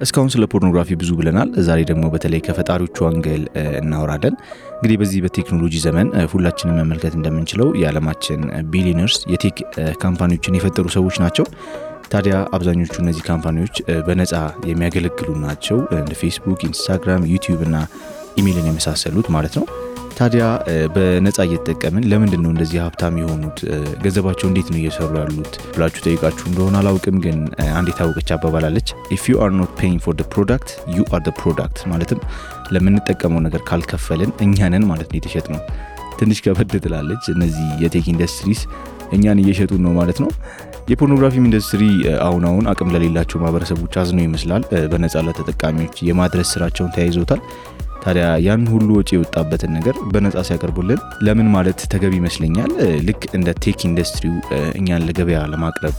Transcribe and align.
እስካሁን 0.00 0.30
ስለ 0.32 0.44
ፖርኖግራፊ 0.52 0.96
ብዙ 1.00 1.10
ብለናል። 1.18 1.48
ዛሬ 1.68 1.80
ደግሞ 1.88 2.04
በተለይ 2.12 2.40
ከፈጣሪዎቹ 2.46 2.98
angle 3.08 3.42
እናወራለን። 3.80 4.34
እንግዲህ 4.74 4.96
በዚህ 5.00 5.20
በቴክኖሎጂ 5.24 5.74
ዘመን 5.86 6.08
ሁላችንም 6.32 6.76
መመልከት 6.80 7.14
እንደምንችለው 7.18 7.68
የዓለማችን 7.80 8.42
billionaires 8.72 9.18
የ 9.32 9.40
tech 9.40 9.56
company 10.04 10.32
ዎችን 10.32 10.56
የፈጠሩ 10.58 10.86
ሰዎች 10.96 11.18
ናቸው። 11.24 11.46
ታዲያ 12.12 12.36
አብዛኞቹ 12.56 12.94
እነዚህ 13.02 13.24
company 13.26 13.57
ዎች 13.57 13.74
በነፃ 14.06 14.34
የሚያገለግሉ 14.70 15.28
ናቸው። 15.42 15.78
እንደ 15.98 16.12
ፌስቡክ፣ 16.20 16.62
ኢንስታግራም፣ 16.68 17.26
ዩቲዩብ 17.32 17.62
እና 17.66 17.76
ኢሜይልን 18.38 18.68
የመሳሰሉት 18.70 19.28
ማለት 19.36 19.54
ነው። 19.58 19.66
ታዲያ 20.18 20.44
በነፃ 20.94 21.36
እየተጠቀምን 21.46 22.04
ለምንድን 22.10 22.40
ነው 22.44 22.50
እንደዚህ 22.52 22.78
ሀብታም 22.84 23.18
የሆኑት? 23.20 23.58
ገንዘባቸው 24.02 24.46
እንዴት 24.48 24.68
ነው 24.72 24.78
እየሰሩ 24.80 25.10
ያሉት 25.20 25.52
ብላችሁ 25.74 26.00
ጠይቃችሁ 26.06 26.44
እንደሆነ 26.50 26.74
አላውቅም፣ 26.80 27.16
ግን 27.24 27.38
አንድ 27.76 27.88
የታወቀች 27.92 28.30
አባባል 28.36 28.68
አለች 28.68 28.88
if 29.16 29.24
you 29.30 29.36
are 29.44 29.52
not 29.58 29.72
paying 29.80 30.00
for 30.04 30.16
product 30.34 30.70
you 30.96 31.04
are 31.12 31.28
product። 31.40 31.78
ማለትም 31.92 32.20
ለምንጠቀመው 32.70 33.42
ነገር 33.46 33.62
ካልከፈልን 33.70 34.32
እኛንን 34.46 34.86
ማለት 34.90 35.08
ነው 35.10 35.18
የተሸጥነው። 35.20 35.60
ትንሽ 36.18 36.38
ከበድ 36.46 36.74
ትላለች። 36.84 37.24
እነዚህ 37.34 37.68
የ 37.82 37.91
tech 37.91 38.08
industries 38.12 38.62
እኛን 39.12 39.40
እየሸጡን 39.42 39.82
ነው 39.86 39.92
ማለት 40.00 40.18
ነው። 40.24 40.30
የ 40.90 40.98
pornography 40.98 41.39
ም 41.39 41.46
industry 41.48 41.82
አሁን 42.26 42.44
አሁን 42.50 42.64
አቅም 42.72 42.92
ለሌላቸው 42.94 43.40
ማህበረሰቦች 43.40 43.94
አዝኖ 44.02 44.18
ይመስላል 44.26 44.62
በነፃ 44.92 45.22
ለተጠቃሚዎች 45.26 45.96
የማድረስ 46.08 46.50
ስራቸውን 46.54 46.92
ተያይዘውታል። 46.94 47.40
ታዲያ 48.02 48.26
ያን 48.44 48.62
ሁሉ 48.72 48.88
ወጪ 48.98 49.10
የወጣበትን 49.14 49.72
ነገር 49.76 49.96
በነፃ 50.12 50.44
ሲያቀርቡልን 50.48 51.00
ለምን 51.26 51.48
ማለት 51.54 51.80
ተገቢ 51.92 52.14
ይመስለኛል። 52.20 52.70
ልክ 53.08 53.22
እንደ 53.38 53.54
tech 53.64 53.80
ኢንዱስትሪው 53.88 54.36
እኛን 54.80 55.04
ለገበያ 55.08 55.40
ለማቅረብ 55.52 55.96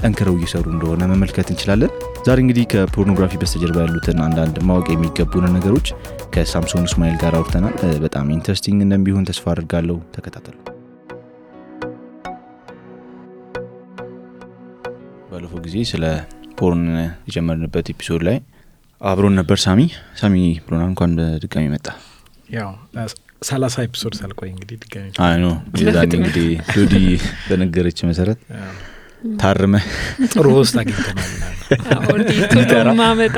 ጠንክረው 0.00 0.36
እየሰሩ 0.38 0.64
እንደሆነ 0.72 1.02
መመልከት 1.10 1.48
እንችላለን። 1.52 1.90
ዛሬ 2.26 2.38
እንግዲህ 2.44 2.64
ከፖርኖግራፊ 2.72 3.32
በስተጀርባ 3.40 3.78
ያሉትን 3.84 4.18
አንዳንድ 4.26 4.56
ማወቅ 4.68 4.86
የሚገቡን 4.92 5.46
ነገሮች 5.56 5.88
ከሳምሶን 6.34 6.88
እስማኤል 6.88 7.16
ጋር 7.22 7.34
አውርተናል። 7.38 7.74
በጣም 8.04 8.32
interesting 8.36 8.80
እንደሚሆን 8.86 9.26
ተስፋ 9.30 9.46
አድርጋለሁ። 9.54 9.98
ተከታተሉ። 10.16 10.56
ባለፈው 15.32 15.60
ጊዜ 15.66 15.76
ስለ 15.90 16.04
porn 16.58 16.84
የጀመርንበት 17.28 17.86
episode 17.92 18.22
ላይ 18.28 18.36
አብሮን 19.02 19.34
ነበር 19.38 19.58
ሳሚ 19.58 19.80
ሳሚ 20.20 20.34
ብሎና 20.64 20.82
እንኳን 20.90 21.12
ድጋሚ 21.42 21.64
መጣ። 21.72 21.86
ያው 22.50 22.70
ሰላሳ 23.42 23.74
episode 23.86 24.14
ሳልቆይ 24.18 24.48
እንግዲህ 24.52 24.76
ድጋሚ 24.82 25.06
ኖ 25.40 25.48
የዛኔ 25.80 26.12
እንግዲህ 26.18 26.46
ጆዲ 26.74 26.94
በነገረች 27.48 27.98
መሰረት 28.10 28.40
ታርመ 29.36 29.74
ጥሩ 30.32 30.46
ውስጥ 30.56 30.76
አግኝተናል። 30.80 31.30
ማመጣ 33.00 33.36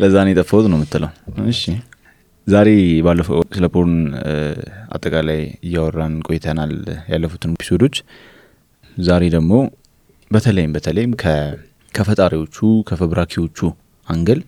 ለዛ 0.00 0.14
ነው 0.24 0.30
የጠፋሁት 0.32 0.66
ነው 0.70 0.78
የምትለው። 0.78 1.10
እሺ 1.52 1.62
ዛሬ 2.46 2.68
ባለፈው 3.06 3.40
ስለ 3.56 3.66
porn 3.74 3.96
አጠቃላይ 4.94 5.40
እያወራን 5.66 6.14
ቆይተናል 6.28 6.72
ያለፉትን 7.12 7.52
episode 7.56 7.79
ኦች። 7.79 7.96
ዛሬ 9.02 9.22
ደግሞ 9.36 9.52
በተለይም 10.30 10.72
በተለይም 10.76 11.12
ከፈጣሪዎቹ 11.94 12.56
ከፈብራኪዎቹ 12.88 13.58
angle 14.08 14.40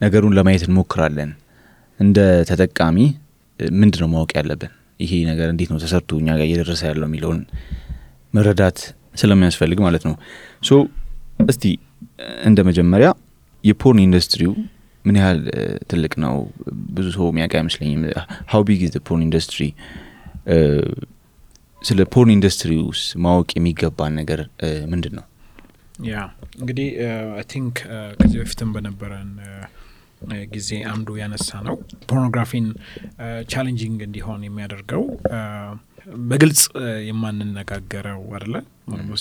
ነገሩን 0.00 0.34
ለማየት 0.38 0.62
እንሞክራለን። 0.68 1.30
እንደ 2.00 2.18
ተጠቃሚ 2.50 2.96
ምንድን 3.76 4.00
ነው 4.02 4.08
ማወቅ 4.14 4.30
ያለብን? 4.38 4.70
ይሄ 5.00 5.12
ነገር 5.30 5.48
እንዴት 5.52 5.70
ነው 5.72 5.78
ተሰርቶ 5.82 6.10
እኛ 6.20 6.28
ጋር 6.38 6.46
እየደረሰ 6.48 6.82
ያለው 6.90 7.06
የሚለውን 7.08 7.40
መረዳት 8.34 8.78
ስለሚያስፈልግ 9.14 9.78
ማለት 9.86 10.02
ነው። 10.08 10.14
so 10.62 10.78
እስቲ 11.44 11.64
እንደ 12.48 12.58
መጀመሪያ 12.68 13.08
የ 13.64 13.76
porn 13.76 14.00
ኢንዱስትሪው 14.04 14.52
ምን 15.04 15.16
ያህል 15.20 15.38
ትልቅ 15.90 16.12
ነው? 16.24 16.34
ብዙ 16.96 17.06
ሰው 17.16 17.26
የሚያውቅ 17.30 17.54
አይመስለኝም። 17.58 18.02
how 18.52 18.62
big 18.68 18.80
is 18.86 18.96
porn 19.08 19.22
industry? 19.26 19.60
ስለ 21.82 22.00
porn 22.14 22.32
ኢንዱስትሪ 22.36 22.72
ውስጥ 22.90 23.08
ማወቅ 23.24 23.50
የሚገባን 23.56 24.12
ነገር 24.20 24.40
ምንድን 24.92 25.14
ነው? 25.18 25.24
yeah 26.10 26.16
እንግዲህ 26.60 26.88
I 27.36 27.44
think 27.52 27.76
ከዚህ 28.18 28.38
በፊትም 28.42 28.70
በነበረን 28.76 29.30
ጊዜ 30.54 30.70
አንዱ 30.90 31.08
ያነሳነው 31.20 31.76
ፖርኖግራፊን 32.10 32.66
challenging 33.52 34.00
እንዲሆን 34.08 34.42
የሚያደርገው 34.46 35.02
በግልጽ 36.28 36.62
የማንነጋገረው 37.08 38.22
አደለ 38.38 38.54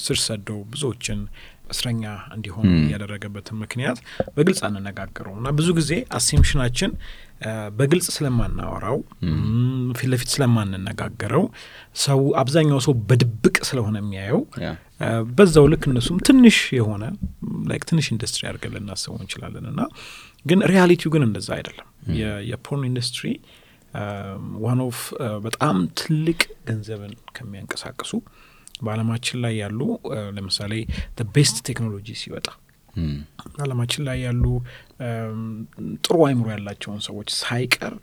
ስር 0.03 0.19
ሰዶ 0.27 0.49
ብዙዎችን 0.71 1.19
እስረኛ 1.73 2.03
እንዲሆኑ 2.35 2.69
ያደረገበትን 2.93 3.59
ምክንያት 3.63 3.99
በግልጽ 4.35 4.61
አንነጋገረው 4.69 5.35
እና 5.39 5.49
ብዙ 5.59 5.69
ጊዜ 5.79 5.91
assumption 6.17 6.62
ኣችን 6.62 6.93
በግልጽ 7.77 8.07
ስለማናወራው 8.15 8.97
ፊት 9.97 10.07
ለፊት 10.11 10.29
ስለማንነጋገረው 10.33 11.43
ሰው 12.03 12.19
አብዛኛው 12.41 12.79
ሰው 12.85 12.93
በድብቅ 13.09 13.55
ስለሆነ 13.69 13.95
የሚያየው 14.01 14.41
በዛው 15.31 15.65
ልክ 15.71 15.85
እነሱም 15.89 16.19
ትንሽ 16.27 16.57
የሆነ 16.77 17.03
like 17.69 17.85
ትንሽ 17.89 18.07
ኢንዱስትሪ 18.13 18.43
አድርገን 18.49 18.75
ልናስበው 18.77 19.17
እንችላለን። 19.19 19.65
እና 19.71 19.81
ግን 20.45 20.59
reality 20.71 21.02
ው 21.02 21.11
ግን 21.15 21.25
እንደዛ 21.27 21.49
አይደለም። 21.57 21.87
የ 22.51 22.62
porn 22.62 22.85
ኢንዱስትሪ 22.89 23.25
one 24.63 24.81
of 24.85 24.99
በጣም 25.45 25.77
ትልቅ 26.01 26.39
ገንዘብን 26.67 27.13
ከሚያንቀሳቅሱ 27.37 28.11
በአለማችን 28.85 29.39
ላይ 29.43 29.53
ያሉ 29.61 29.79
ለምሳሌ 30.37 30.73
best 31.35 31.57
ቴክኖሎጂ 31.67 32.07
ሲወጣ 32.21 32.47
በአለማችን 33.51 34.05
ላይ 34.07 34.17
ያሉ 34.25 34.45
ጥሩ 36.03 36.17
አይምሮ 36.27 36.47
ያላቸውን 36.53 36.99
ሰዎች 37.07 37.29
ሳይቀር 37.39 37.93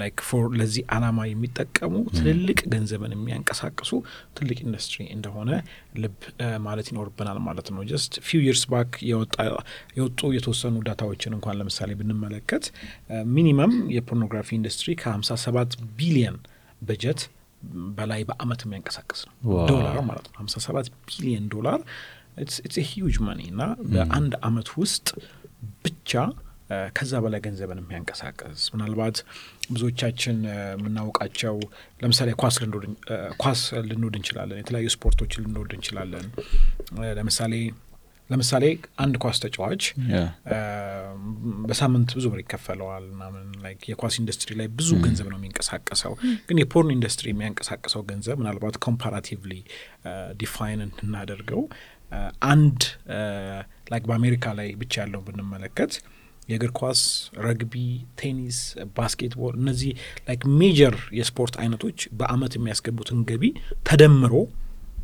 like 0.00 0.18
for 0.28 0.44
ለዚህ 0.58 0.82
አላማ 0.94 1.18
የሚጠቀሙ 1.28 1.92
ትልልቅ 2.16 2.58
ገንዘብን 2.72 3.12
የሚያንቀሳቅሱ 3.14 3.90
ትልቅ 4.38 4.58
ኢንዱስትሪ 4.64 4.98
እንደሆነ 5.14 5.50
ልብ 6.02 6.18
ማለት 6.66 6.88
ይኖርብናል 6.90 7.38
ማለት 7.46 7.68
ነው። 7.74 7.82
just 7.90 8.14
few 8.26 8.42
years 8.46 8.64
back 8.72 8.90
የወጡ 9.96 10.20
የተወሰኑ 10.36 10.76
data 10.88 11.07
ዎችን 11.07 11.36
እንኳን 11.38 11.58
ለምሳሌ 11.60 11.90
ብንመለከት 12.00 12.66
minimum 13.30 13.74
የፖርኖግራፊ 13.96 14.50
ኢንዱስትሪ 14.58 14.90
ከሀምሳ 15.02 15.38
ሰባት 15.46 15.70
ቢሊየን 15.98 16.38
በጀት 16.82 17.22
በላይ 17.96 18.20
በአመት 18.28 18.60
የሚያንቀሳቅስ 18.64 19.20
ነው 19.26 19.34
ዶላር 19.70 19.96
ማለት 20.06 20.26
ነው። 20.28 20.36
ሀምሳ 20.38 20.56
ሰባት 20.66 20.86
ቢሊየን 21.08 21.46
ዶላር 21.54 21.80
it's 22.38 22.88
huge 22.90 23.16
money 23.26 23.42
እና 23.52 23.62
በአንድ 23.90 24.34
አመት 24.48 24.70
ውስጥ 24.82 25.08
ብቻ 25.84 26.12
ከዛ 26.96 27.12
በላይ 27.22 27.40
ገንዘብን 27.44 27.78
የሚያንቀሳቀስ 27.80 28.62
ምናልባት 28.74 29.16
ብዙዎቻችን 29.72 30.36
የምናውቃቸው 30.74 31.56
ለምሳሌ 32.02 32.30
ኳስ 32.42 32.56
ልንወድ 33.88 34.14
እንችላለን። 34.18 34.60
የተለያዩ 34.60 34.88
ስፖርቶችን 34.94 35.44
ልንወድ 35.46 35.72
እንችላለን። 35.78 36.26
ለምሳሌ 37.18 37.54
ለምሳሌ 38.30 38.64
አንድ 39.04 39.14
ኳስ 39.22 39.38
ተጫዋች 39.44 39.82
በሳምንት 41.68 42.10
ብዙ 42.16 42.26
ብር 42.32 42.40
ይከፈለዋል 42.42 43.04
ምናምን 43.12 43.46
like 43.64 43.80
የኳስ 43.90 44.16
ኢንዱስትሪ 44.20 44.54
ላይ 44.60 44.68
ብዙ 44.78 44.90
ገንዘብ 45.04 45.26
ነው 45.32 45.38
የሚንቀሳቀሰው። 45.40 46.12
ግን 46.48 46.60
የ 46.62 46.72
porn 46.72 46.92
ኢንዱስትሪ 46.96 47.28
የሚያንቀሳቀሰው 47.32 48.02
ገንዘብ 48.10 48.36
ምናልባት 48.42 48.76
comparatively 48.86 49.54
define 50.40 50.82
እንድናደርገው 50.86 51.62
አንድ 52.50 52.80
like 53.90 54.04
በአሜሪካ 54.08 54.54
ላይ 54.58 54.68
ብቻ 54.80 54.94
ያለውን 55.02 55.24
ብንመለከት 55.28 55.92
የእግር 56.48 56.70
ኳስ፣ 56.78 57.00
ረግቢ፣ 57.44 57.74
ቴኒስ፣ 58.20 58.56
ባስኬትቦል 58.96 59.54
እነዚህ 59.60 59.90
like 60.28 60.42
major 60.60 60.96
የስፖርት 61.18 61.54
አይነቶች 61.62 61.98
በአመት 62.20 62.54
የሚያስገቡትን 62.58 63.20
ገቢ 63.28 63.44
ተደምሮ 63.88 64.34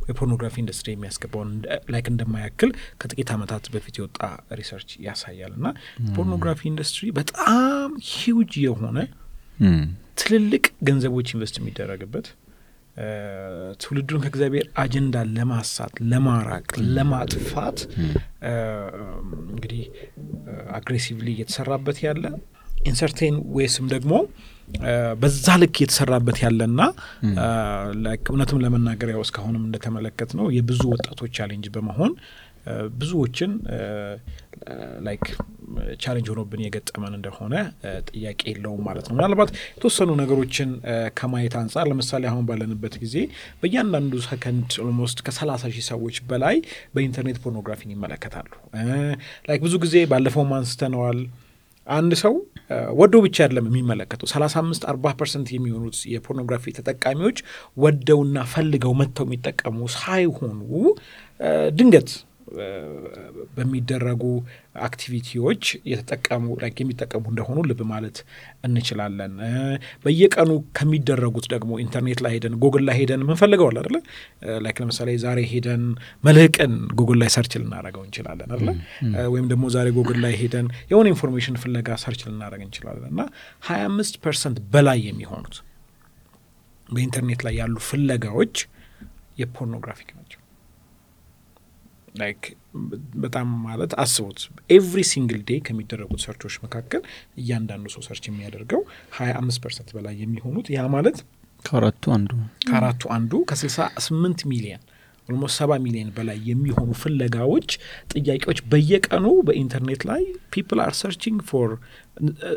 የፖርኖግራፊ 0.08 0.54
ኢንዱስትሪ 0.62 0.90
የሚያስገባውን 0.94 1.50
like 1.92 2.06
እንደማያክል 2.10 2.70
ከጥቂት 3.00 3.30
ዓመታት 3.34 3.64
በፊት 3.72 3.94
የወጣ 3.98 4.18
research 4.58 4.90
ያሳያል። 5.06 5.52
እና 5.58 5.66
ፖርኖግራፊ 6.16 6.60
ኢንዱስትሪ 6.70 7.06
በጣም 7.16 7.88
ሂውጅ 8.12 8.52
የሆነ 8.66 8.98
ትልልቅ 10.20 10.64
ገንዘቦች 10.86 11.28
invest 11.34 11.56
የሚደረግበት 11.60 12.26
ትውልዱን 13.80 14.20
ከእግዚአብሔር 14.24 14.66
አጀንዳ 14.82 15.16
ለማሳት፣ 15.34 15.94
ለማራቅ፣ 16.10 16.68
ለማጥፋት 16.96 17.78
እንግዲህ 19.50 19.82
aggressively 20.78 21.28
እየተሰራበት 21.34 21.98
ያለ 22.06 22.24
in 22.86 22.97
certain 22.97 23.36
ways 23.56 23.76
ም 23.76 23.86
ደግሞ 23.92 24.12
በዛ 25.20 25.46
ልክ 25.60 25.76
የተሰራበት 25.82 26.38
ያለና 26.44 26.80
እውነትም 28.26 28.60
ለመናገር 28.64 29.08
ያው 29.12 29.22
እስካሁንም 29.26 29.62
እንደተመለከት 29.66 30.30
ነው 30.38 30.46
የብዙ 30.56 30.82
ወጣቶች 30.94 31.32
challenge 31.38 31.66
በመሆን 31.76 32.12
ብዙዎችን 32.98 33.52
like 35.06 35.24
challenge 36.02 36.26
ሆኖብን 36.32 36.60
የገጠመን 36.64 37.14
እንደሆነ 37.16 37.54
ጥያቄ 38.08 38.40
የለውም 38.50 38.82
ማለት 38.88 39.06
ነው። 39.08 39.14
ምናልባት 39.18 39.50
የተወሰኑ 39.70 40.10
ነገሮችን 40.20 40.70
ከማየት 41.18 41.54
አንጻር 41.60 41.86
ለምሳሌ 41.90 42.24
አሁን 42.30 42.44
ባለንበት 42.48 42.94
ጊዜ 43.02 43.16
በእያንዳንዱ 43.62 44.22
ሰከንድ 44.26 44.70
almost 44.84 45.18
ከሰላሳ 45.26 45.64
ሺህ 45.74 45.86
ሰዎች 45.90 46.18
በላይ 46.30 46.58
በኢንተርኔት 46.94 47.40
ፖርኖግራፊን 47.44 47.92
ይመለከታሉ። 47.94 48.50
like 49.48 49.62
ብዙ 49.66 49.74
ጊዜ 49.84 49.96
ባለፈውም 50.12 50.52
አንስተነዋል። 50.58 51.20
አንድ 51.86 52.12
ሰው 52.20 52.34
ወዶ 53.00 53.14
ብቻ 53.24 53.36
አይደለም 53.42 53.66
የሚመለከተው። 53.68 54.28
ሰላሳ 54.32 54.54
አምስት 54.62 54.84
አርባ 54.90 55.12
percent 55.18 55.48
የሚሆኑት 55.54 55.98
የፖርኖግራፊ 56.12 56.72
ተጠቃሚዎች 56.78 57.38
ወደውና 57.76 58.38
ፈልገው 58.52 58.94
መጥተው 59.00 59.26
የሚጠቀሙ 59.28 59.78
ሳይሆኑ 59.96 60.60
ድንገት 61.76 62.10
በሚደረጉ 63.56 64.22
activity 64.86 65.37
ዎች 65.37 65.62
የተጠቀሙ 65.90 66.44
የሚጠቀሙ 66.80 67.22
እንደሆኑ 67.30 67.58
ልብ 67.68 67.80
ማለት 67.90 68.16
እንችላለን። 68.66 69.34
በየቀኑ 70.04 70.50
ከሚደረጉት 70.78 71.46
ደግሞ 71.54 71.70
ኢንተርኔት 71.84 72.20
ላይ 72.24 72.32
ሄደን 72.36 72.54
ጉግል 72.64 72.84
ላይ 72.88 72.96
ሄደን 73.00 73.22
ምንፈልገዋል 73.28 73.78
አደለ 73.82 73.96
like 74.64 74.80
ለምሳሌ 74.82 75.10
ዛሬ 75.24 75.40
ሄደን 75.52 75.84
መልህቅን 76.24 76.74
ጉግል 77.00 77.20
ላይ 77.22 77.30
search 77.36 77.54
ልናደረገው 77.62 78.04
እንችላለን 78.06 78.52
አደለ 78.56 78.68
ወይም 79.34 79.46
ደግሞ 79.52 79.64
ዛሬ 79.76 79.88
ጉግል 79.98 80.20
ላይ 80.24 80.34
ሄደን 80.42 80.68
የሆነ 80.92 81.06
information 81.14 81.58
ፍለጋ 81.64 81.98
search 82.04 82.22
ልናደረግ 82.28 82.62
እንችላለን 82.66 83.08
እና 83.12 83.22
ሀያ 83.62 83.82
አምስት 83.90 84.16
percent 84.24 84.58
በላይ 84.72 85.00
የሚሆኑት 85.08 85.56
በኢንተርኔት 86.86 87.40
ላይ 87.46 87.54
ያሉ 87.60 87.76
ፍለጋዎች 87.86 88.56
የ 89.40 89.50
pornographic 89.50 90.10
ናቸው። 90.16 90.35
like 92.16 92.42
በጣም 93.22 93.48
ማለት 93.66 93.92
አስቡት። 94.02 94.40
every 94.70 95.02
single 95.10 95.40
day 95.48 95.60
ከሚደረጉት 95.66 96.22
search 96.24 96.43
ኦች 96.43 96.56
መካከል 96.64 97.02
እያንዳንዱ 97.40 97.86
ሰው 97.94 98.04
search 98.06 98.24
የሚያደርገው 98.28 98.82
ሀያ 99.16 99.32
አምስት 99.40 99.60
percent 99.64 99.90
በላይ 99.96 100.14
የሚሆኑት 100.22 100.68
ያ 100.76 100.84
ማለት 100.94 101.18
ከአራቱ 101.64 102.04
አንዱ 102.16 102.32
ከአራቱ 102.66 103.02
አንዱ 103.14 103.32
ከስልሳ 103.50 103.78
ስምንት 104.04 104.40
ሚሊየን 104.50 104.82
almost 105.28 105.56
ሰባ 105.60 105.72
ሚሊዮን 105.84 106.10
በላይ 106.16 106.36
የሚሆኑ 106.48 106.90
ፍለጋዎች፣ 107.00 107.70
ጥያቄዎች 108.14 108.58
በየቀኑ 108.72 109.26
በኢንተርኔት 109.46 110.02
ላይ 110.10 110.22
people 110.52 110.80
are 110.84 110.94
searching 111.00 111.40
for 111.48 111.70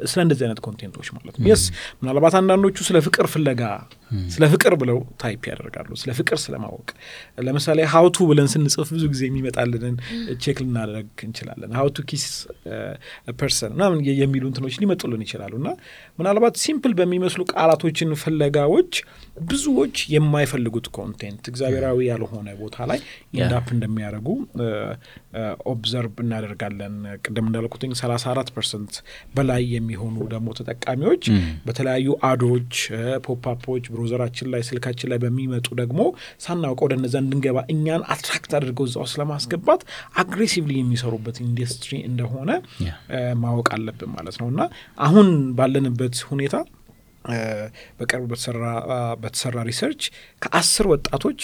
ስለ 0.10 0.20
እንደዚህ 0.26 0.44
አይነት 0.46 0.60
content 0.66 0.92
ኦች 0.92 1.08
ማለት 1.16 1.36
ነው። 1.38 1.48
yes 1.50 1.64
ምናልባት 2.02 2.36
አንዳንዶቹ 2.40 2.78
ስለ 2.88 2.98
ፍቅር 3.06 3.26
ፍለጋ 3.34 3.64
ስለ 4.34 4.44
ፍቅር 4.54 4.74
ብለው 4.82 5.00
type 5.22 5.42
ያደርጋሉ። 5.50 5.90
ስለ 6.02 6.12
ፍቅር 6.20 6.38
ስለማወቅ 6.44 6.88
ለምሳሌ 7.48 7.80
how 7.94 8.14
to 8.14 8.28
ብለን 8.30 8.48
ስንጽፍ 8.54 8.90
ብዙ 8.96 9.04
ጊዜ 9.14 9.24
የሚመጣልንን 9.28 9.96
check 10.44 10.60
ልናደርግ 10.64 11.24
እንችላለን። 11.28 11.74
how 11.80 11.90
to 11.90 11.98
kiss 12.10 12.26
person 13.40 13.74
ምናምን 13.76 14.00
የሚሉ 14.22 14.44
እንትኖች 14.50 14.78
ሊመጡልን 14.82 15.24
ይችላሉ 15.26 15.54
እና 15.62 15.70
ምናልባት 16.20 16.56
simple 16.64 16.94
በሚመስሉ 17.00 17.42
ቃላቶችን 17.54 18.16
ፍለጋዎች 18.24 18.94
ብዙዎች 19.50 19.96
የማይፈልጉት 20.14 20.88
content 20.98 21.44
እግዚአብሔራዊ 21.52 22.00
ያልሆነ 22.10 22.50
ቦታ 22.62 22.88
ላይ 22.92 23.00
end 23.38 23.56
up 23.56 23.68
እንደሚያደርጉ 23.76 24.28
observe 25.72 26.16
እናደርጋለን። 26.24 26.96
ቅድም 27.22 27.46
እንዳልኩትኝ 27.50 27.92
ሰላሳ 28.00 28.26
አራት 28.34 28.50
percent 28.56 28.94
በላይ 29.50 29.64
የሚሆኑ 29.74 30.16
ደግሞ 30.32 30.48
ተጠቃሚዎች 30.58 31.24
በተለያዩ 31.66 32.08
ad 32.28 32.41
ኦች፣ 32.41 32.74
pop-up 33.26 33.62
ኦች 33.62 33.86
browser 33.94 34.21
ኣችን 34.21 34.48
ላይ 34.54 34.62
ስልካችን 34.68 35.10
ላይ 35.12 35.20
በሚመጡ 35.24 35.68
ደግሞ 35.80 36.00
ሳናውቀው 36.44 36.86
ወደ 36.88 36.94
እነዛ 37.00 37.16
እንድንገባ 37.24 37.58
እኛን 37.74 38.04
attract 38.14 38.52
አድርገው 38.58 38.86
እዛ 38.90 38.98
ውስጥ 39.04 39.16
ለማስገባት 39.22 39.82
aggressively 40.24 40.76
የሚሰሩበት 40.80 41.40
ኢንዱስትሪ 41.46 41.94
እንደሆነ 42.10 42.50
ማወቅ 43.44 43.68
አለብን 43.78 44.12
ማለት 44.18 44.38
ነው። 44.42 44.50
እና 44.54 44.62
አሁን 45.08 45.30
ባለንበት 45.60 46.18
ሁኔታ 46.30 46.56
በቅርብ 48.00 48.30
በተሰራ 49.24 49.58
research 49.70 50.04
ከአስር 50.42 50.88
ወጣቶች 50.94 51.42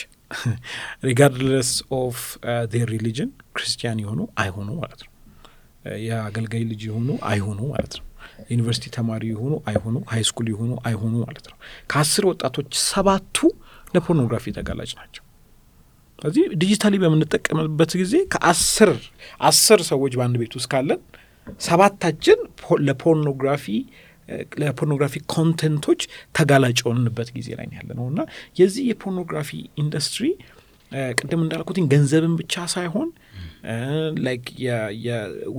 regardless 1.03 1.71
of 2.00 2.19
their 2.74 2.88
religion 2.95 3.30
ክርስቲያን 3.57 4.02
የሆኑ 4.04 4.22
አይሆኑ 4.44 4.69
ማለት 4.80 5.02
ነው። 5.06 5.12
የአገልጋይ 6.03 6.63
ልጅ 6.69 6.81
የሆኑ 6.87 7.09
አይሆኑ 7.29 7.59
ማለት 7.71 7.93
ነው። 7.99 8.05
ዩኒቨርሲቲ 8.49 8.85
ተማሪ 8.95 9.23
የሆኑ 9.31 9.53
አይሆኑ፣ 9.69 9.95
high 10.12 10.24
school 10.30 10.47
የሆኑ 10.51 10.71
አይሆኑ 10.87 11.13
ማለት 11.23 11.45
ነው። 11.51 11.57
ከአስር 11.91 12.23
ወጣቶች 12.31 12.71
ሰባቱ 12.85 13.37
ለፖርኖግራፊ 13.93 14.53
ተጋላጭ 14.57 14.91
ናቸው። 14.99 15.23
ስለዚህ 16.19 16.43
digitally 16.62 16.95
በምንጠቀምበት 17.03 17.91
ጊዜ 18.01 18.15
ከአስር 18.33 18.91
አስር 19.41 19.79
ሰዎች 19.89 20.13
በአንድ 20.19 20.35
ቤት 20.41 20.53
ውስጥ 20.57 20.69
ካለን 20.73 21.01
ሰባታችን 21.61 22.39
ለ 22.88 23.00
pornography 23.00 23.65
ለ 24.62 24.70
pornography 24.70 25.15
content 25.33 25.77
ኦች 25.77 26.01
ተጋላጭ 26.37 26.77
የሆንበት 26.81 27.29
ጊዜ 27.35 27.49
ላይ 27.59 27.67
ያለ 27.77 27.89
ነው 27.99 28.05
እና 28.11 28.21
የዚህ 28.59 28.83
የ 28.92 29.00
pornography 29.00 29.50
industry 29.83 30.25
ቅድም 31.19 31.41
እንዳልኩትኝ 31.43 31.85
ገንዘብን 31.93 32.33
ብቻ 32.39 32.65
ሳይሆን 32.73 33.09
like 34.25 34.45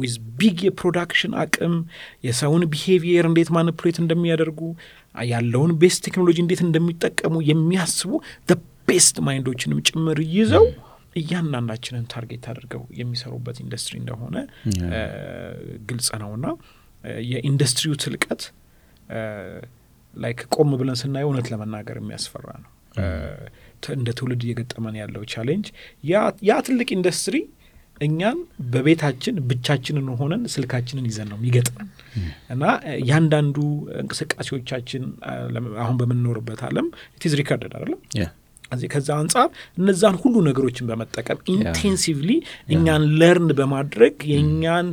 with 0.01 0.15
big 0.39 0.59
የ 0.67 0.78
production 0.78 1.33
አቅም 1.43 1.75
የሰውን 2.27 2.65
behavior 2.73 3.27
እንዴት 3.31 3.51
manipulate 3.57 3.99
እንደሚያደርጉ 4.03 4.61
ያለውን 5.29 5.73
best 5.83 6.01
technology 6.07 6.39
እንዴት 6.45 6.63
እንደሚጠቀሙ 6.67 7.37
የሚያስቡ 7.51 8.13
best 8.89 9.17
mind 9.27 9.44
ኦችንም 9.44 9.79
ጭምር 9.89 10.19
ይዘው 10.35 10.67
እያንዳንዳችንን 11.17 12.05
target 12.13 12.45
አድርገው 12.51 12.83
የሚሰሩበት 12.99 13.57
ኢንዱስትሪ 13.63 13.95
እንደሆነ 14.01 14.37
ግልጽ 15.89 16.09
ነውና 16.23 16.47
የኢንዱስትሪው 17.27 17.95
ትልቀት 18.03 18.43
like 20.15 20.41
ቆም 20.55 20.71
ብለን 20.81 20.99
ስናየው 21.01 21.29
እውነት 21.31 21.49
ለመናገር 21.53 21.97
የሚያስፈራ 22.01 22.47
ነው። 22.63 22.71
እንደ 23.95 24.11
ትውልድ 24.19 24.43
እየገጠመን 24.47 24.95
ያለው 25.01 25.23
challenge 25.33 25.67
ያ 26.49 26.57
ትልቅ 26.67 26.89
ኢንዱስትሪ 26.97 27.37
እኛን 28.01 28.39
በቤታችን 28.73 29.37
ብቻችንን 29.51 30.09
ሆነን 30.21 30.43
ስልካችንን 30.55 31.07
ይዘን 31.11 31.29
ነው 31.33 31.39
የሚገጥመን 31.39 31.89
እና 32.51 32.65
ያንዳንዱ 33.09 33.57
እንቅስቃሴዎቻችን 34.03 35.05
አሁን 35.85 35.97
በምንኖርበት 36.01 36.63
ዓለም 36.69 36.89
it's 37.17 37.35
recorded 37.41 37.75
አይደለም 37.79 38.01
እዚህ 38.73 38.89
ከዛ 38.93 39.09
አንጻር 39.21 39.49
እነዛን 39.79 40.15
ሁሉ 40.23 40.37
ነገሮችን 40.47 40.89
በመጠቀም 40.89 41.43
intensively 41.53 42.31
እኛን 42.75 43.03
learn 43.21 43.51
በማድረግ 43.59 44.15
የእኛን 44.31 44.87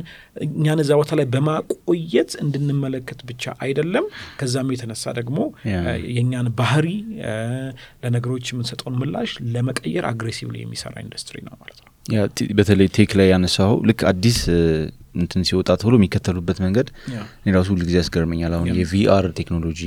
እኛን 0.46 0.82
እዛ 0.82 0.90
ቦታ 1.00 1.18
ላይ 1.20 1.26
በማቆየት 1.32 2.30
እንድንመለከት 2.44 3.20
ብቻ 3.30 3.54
አይደለም። 3.66 4.06
ከዛም 4.40 4.70
የተነሳ 4.74 5.14
ደግሞ 5.18 5.38
የእኛን 6.10 6.50
ባህሪ 6.60 6.88
ለነገሮች 8.04 8.52
የምንሰጠውን 8.52 8.98
ምላሽ 9.02 9.32
ለመቀየር 9.54 10.06
aggressively 10.10 10.56
የሚሰራ 10.62 10.94
ኢንዱስትሪ 11.04 11.36
ነው 11.48 11.56
ማለት 11.62 11.80
ነው። 11.82 11.83
በተለይ 12.58 12.88
tech 12.96 13.10
ላይ 13.18 13.28
ያነሳው 13.32 13.72
ልክ 13.88 14.00
አዲስ 14.10 14.38
እንትን 15.16 15.42
ሲወጣ 15.48 15.70
ተብሎ 15.80 15.94
የሚከተሉበት 15.98 16.58
መንገድ 16.64 16.88
እኔ 17.40 17.52
ራሱ 17.56 17.68
ሁል 17.72 17.82
ጊዜ 17.88 17.96
ያስገርመኛል። 18.00 18.52
አሁን 18.56 18.68
የ 18.80 19.03
VR 19.03 19.26
technology 19.38 19.80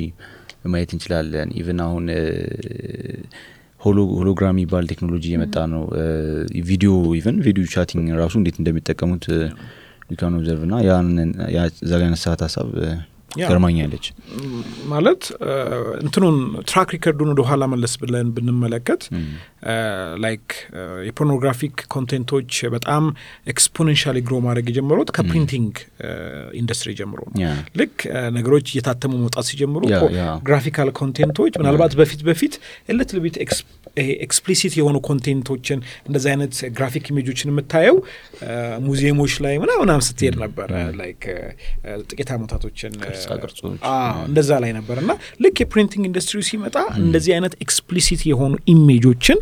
ማየት 0.73 0.91
እንችላለን። 0.95 1.49
even 1.59 1.79
አሁን 1.85 2.05
hologram 4.17 4.55
የሚባል 4.55 4.85
ቴክኖሎጂ 4.91 5.25
የመጣ 5.33 5.57
ነው። 5.73 5.83
video 6.69 6.91
even 7.19 7.37
video 7.45 7.65
chatting 7.73 8.07
ራሱ 8.21 8.33
እንዴት 8.41 8.57
እንደሚጠቀሙት 8.61 9.25
you 10.11 10.23
can 10.23 10.35
observe 10.37 10.63
ና 10.65 10.75
እዛ 11.81 11.91
ላይ 11.93 12.05
ያነሳት 12.07 12.41
ሀሳብ 12.45 12.67
ገርማኛለች። 13.31 14.05
ማለት 14.91 15.23
እንትኑን 16.01 16.37
track 16.69 16.89
record 16.95 17.16
ኡን 17.16 17.29
ወደ 17.33 17.41
ኋላ 17.49 17.63
መለስ 17.73 17.93
ብለን 18.01 18.27
ብንመለከት 18.35 19.01
like 20.23 20.45
የ 21.07 21.17
pornographic 21.17 21.75
content 21.87 22.28
ኦች 22.28 22.51
በጣም 22.75 23.03
exponentially 23.53 24.17
grow 24.27 24.35
ማድረግ 24.45 24.67
የጀመሩት 24.71 25.11
ከ 25.17 25.29
printing 25.29 25.73
industry 26.61 26.93
ጀምሮ 26.99 27.19
ነው። 27.29 27.35
ልክ 27.81 27.97
ነገሮች 28.37 28.67
እየታተሙ 28.73 29.13
መውጣት 29.23 29.47
ሲጀምሩ 29.49 29.83
graphical 30.49 30.91
content 30.99 31.34
ኦች 31.34 31.53
ምናልባት 31.61 31.95
በፊት 31.99 32.23
በፊት 32.29 32.55
ልትል 32.97 33.19
explicit 34.25 34.73
የሆኑ 34.79 34.97
content 35.07 35.46
ኦችን 35.46 35.79
እንደዚህ 36.07 36.29
አይነት 36.33 36.53
graphic 36.77 37.05
image 37.11 37.30
ኦችን 37.30 37.51
የምታየው 37.51 37.97
ሙዚየሞች 38.87 39.35
ላይ 39.45 39.55
ምናምናም 39.63 40.01
ስትሄድ 40.07 40.35
ነበረ። 40.43 40.69
like 40.99 41.23
ጥቂት 42.09 42.31
አመታቶችን 42.35 42.91
እንደዛ 44.27 44.51
ላይ 44.63 44.73
ነበር 44.77 44.97
እና 45.03 45.11
ልክ 45.45 45.57
የ 45.63 45.72
printing 45.72 46.05
industry 46.09 46.41
ሲመጣ 46.49 46.75
እንደዚህ 47.01 47.33
አይነት 47.37 47.55
explicit 47.65 48.23
የሆኑ 48.31 48.53
image 48.73 49.03
ኦችን 49.03 49.39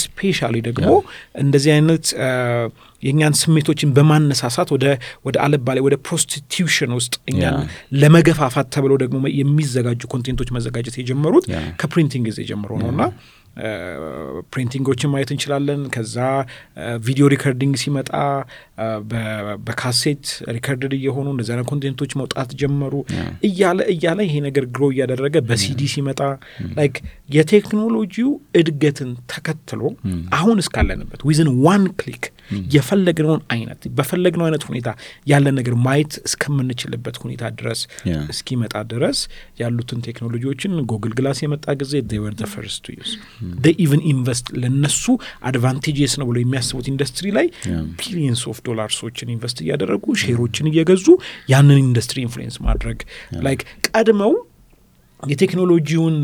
specially 0.00 0.56
ደግሞ 0.66 0.90
እንደዚህ 1.42 1.70
አይነት 1.76 2.06
የእኛን 3.02 3.34
ስሜቶችን 3.40 3.90
በማነሳሳት 3.96 4.68
ወደ 4.74 4.84
ወደ 5.26 5.36
አለባላይ 5.44 5.82
ወደ 5.86 5.96
prostitution 6.06 6.92
ውስጥ 6.98 7.14
እኛን 7.30 7.56
ለመገፋፋት 8.00 8.68
ተብለው 8.74 8.96
ደግሞ 9.02 9.26
የሚዘጋጁ 9.38 10.02
content 10.14 10.37
ኦች 10.37 10.50
መዘጋጀት 10.56 10.96
የጀመሩት 11.00 11.46
ከ 11.82 11.90
printing 11.90 12.24
ጊዜ 12.30 12.40
ጀምሮ 12.50 12.70
ነው 12.82 12.90
እና 12.94 13.02
printing 14.52 14.85
ኦችን 14.85 15.10
ማየት 15.12 15.30
እንችላለን። 15.34 15.82
ከዛ 15.94 16.16
video 17.06 17.26
recording 17.34 17.74
ሲመጣ 17.82 18.10
በካሴት 19.66 20.24
recorded 20.56 20.94
እየሆኑ 20.98 21.26
አይነት 21.46 21.66
content 21.70 21.97
ኦች 21.97 22.12
መውጣት 22.20 22.50
ጀመሩ። 22.62 22.94
እያለ 23.48 23.80
እያለ 23.94 24.20
ይሄ 24.28 24.34
ነገር 24.46 24.66
grow 24.74 24.84
እያደረገ 24.92 25.36
በሲዲ 25.48 25.82
ሲመጣ 25.94 26.20
like 26.78 26.96
የ 27.28 27.43
technology 27.43 28.15
ው 28.15 28.30
እድገትን 28.60 29.12
ተከትሎ 29.32 29.82
አሁን 30.38 30.58
እስካለንበት 30.64 31.22
within 31.28 31.50
one 31.64 31.84
click 32.00 32.24
የፈለግነውን 32.74 33.42
አይነት 33.54 33.82
በፈለግነው 33.96 34.46
አይነት 34.46 34.64
ሁኔታ 34.68 34.88
ያለን 35.30 35.54
ነገር 35.58 35.74
ማየት 35.86 36.14
እስከምንችልበት 36.28 37.16
ሁኔታ 37.22 37.44
ድረስ 37.58 37.80
እስኪመጣ 38.32 38.74
ድረስ 38.92 39.18
ያሉትን 39.60 40.00
technology 40.06 40.49
ዎችን 40.49 40.74
Google 40.92 41.14
Glass 41.18 41.40
የመጣ 41.44 41.76
ጊዜ 41.80 41.94
were 42.18 42.34
first 42.52 42.80
to 42.86 42.94
use 42.96 43.12
even 43.84 44.02
invest 44.10 44.46
ለነሱ 44.62 45.04
advantages 45.48 46.14
ነው 46.20 46.26
ብሎ 46.30 46.36
የሚያስቡት 46.42 46.86
ኢንዱስትሪ 46.92 47.26
ላይ 47.36 47.46
billions 47.98 48.42
of 48.50 48.58
dollars 48.66 49.01
ኦችን 49.01 49.32
invest 49.34 49.58
እያደረጉ 49.64 50.14
share 50.22 50.43
ኦችን 50.43 50.68
እየገዙ 50.70 51.06
ያንን 51.52 51.80
industry 51.84 52.20
influence 52.26 52.58
ማድረግ 52.66 52.98
like 53.46 53.62
ቀድመው 53.88 54.34
የ 55.22 55.34
technology 55.34 55.92
ውን 55.92 56.16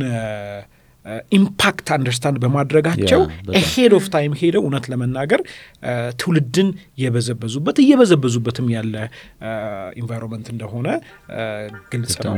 impact 1.32 1.88
understand 1.94 2.36
በማድረጋቸው 2.42 3.20
ahead 3.70 3.92
of 3.96 4.04
time 4.12 4.34
ሄደው 4.40 4.62
እውነት 4.62 4.84
ለመናገር 4.92 5.40
አ፣ 5.84 5.92
ትውልድን 6.20 6.68
የበዘበዙበት 7.02 7.78
እየበዘበዙበትም 7.84 8.68
ያለ 8.74 8.94
environment 9.96 10.48
እንደሆነ 10.52 10.88
አ፣ 11.36 11.46
ግልጽ 11.92 12.14
ነው። 12.28 12.34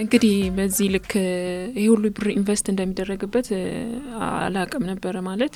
እንግዲህ 0.00 0.34
በዚህ 0.56 0.88
ልክ 0.94 1.10
ይህ 1.76 1.86
ሁሉ 1.92 2.04
ብር 2.16 2.28
invest 2.34 2.66
እንደሚደረግበት 2.72 3.48
አላቅም 4.38 4.84
ነበረ 4.90 5.14
ማለት 5.28 5.54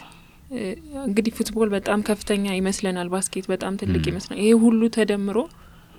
እንግዲህ 1.07 1.33
football 1.39 1.69
በጣም 1.75 2.01
ከፍተኛ 2.09 2.45
ይመስለናል፣ 2.59 3.09
basket 3.15 3.47
በጣም 3.53 3.73
ትልቅ 3.81 4.05
ይመስለናል። 4.11 4.41
ይሄ 4.43 4.53
ሁሉ 4.63 4.81
ተደምሮ 4.97 5.39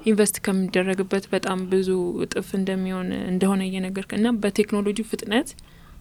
invest 0.05 0.37
ከሚደረግበት 0.45 1.25
በጣም 1.33 1.59
ብዙ 1.71 1.89
እጥፍ 2.25 2.49
እንደሚሆን 2.59 3.07
እንደሆነ 3.31 3.61
እየነገርከን 3.67 4.05
እና 4.19 4.29
በቴክኖሎጂ 4.43 4.99
ፍጥነት 5.09 5.49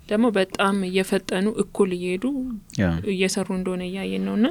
ደግሞ 0.08 0.26
በጣም 0.36 0.76
እየፈጠኑ 0.88 1.46
እኩል 1.62 1.90
እየሄዱ 1.96 2.24
እየሰሩ 3.14 3.48
እንደሆነ 3.58 3.82
እያየን 3.88 4.22
ነው 4.28 4.36
ና 4.38 4.48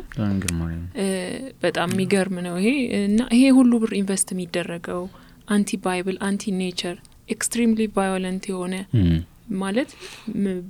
በጣም 1.63 1.89
የሚገርም 1.95 2.37
ነው 2.47 2.55
ይሄ 2.61 2.69
እና 3.03 3.21
ይሄ 3.35 3.45
ሁሉ 3.59 3.71
ብር 3.83 3.93
invest 4.01 4.29
የሚደረገው 4.35 5.01
anti 5.49 5.79
Bible 5.83 6.17
anti 6.27 6.51
nature 6.59 6.97
extremely 7.29 7.81
violent 7.95 8.45
የሆነ 8.51 8.75
ማለት 9.57 9.89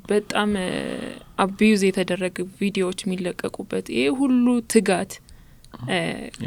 በጣም 0.09 0.49
abuse 1.43 1.81
የተደረገ 1.87 2.37
ቪዲዮዎች 2.59 2.99
የሚለቀቁበት 3.05 3.85
ይሄ 3.95 4.03
ሁሉ 4.19 4.45
ትጋት 4.73 5.13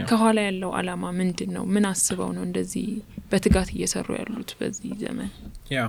ከኋላ 0.09 0.39
ያለው 0.47 0.71
አላማ 0.79 1.11
ምንድን 1.19 1.51
ነው? 1.57 1.65
ምን 1.75 1.85
አስበው 1.91 2.31
ነው 2.37 2.43
እንደዚህ 2.47 2.87
በትጋት 3.31 3.69
እየሰሩ 3.75 4.07
ያሉት 4.19 4.51
በዚህ 4.59 4.93
ዘመን? 5.03 5.29
ያ 5.75 5.81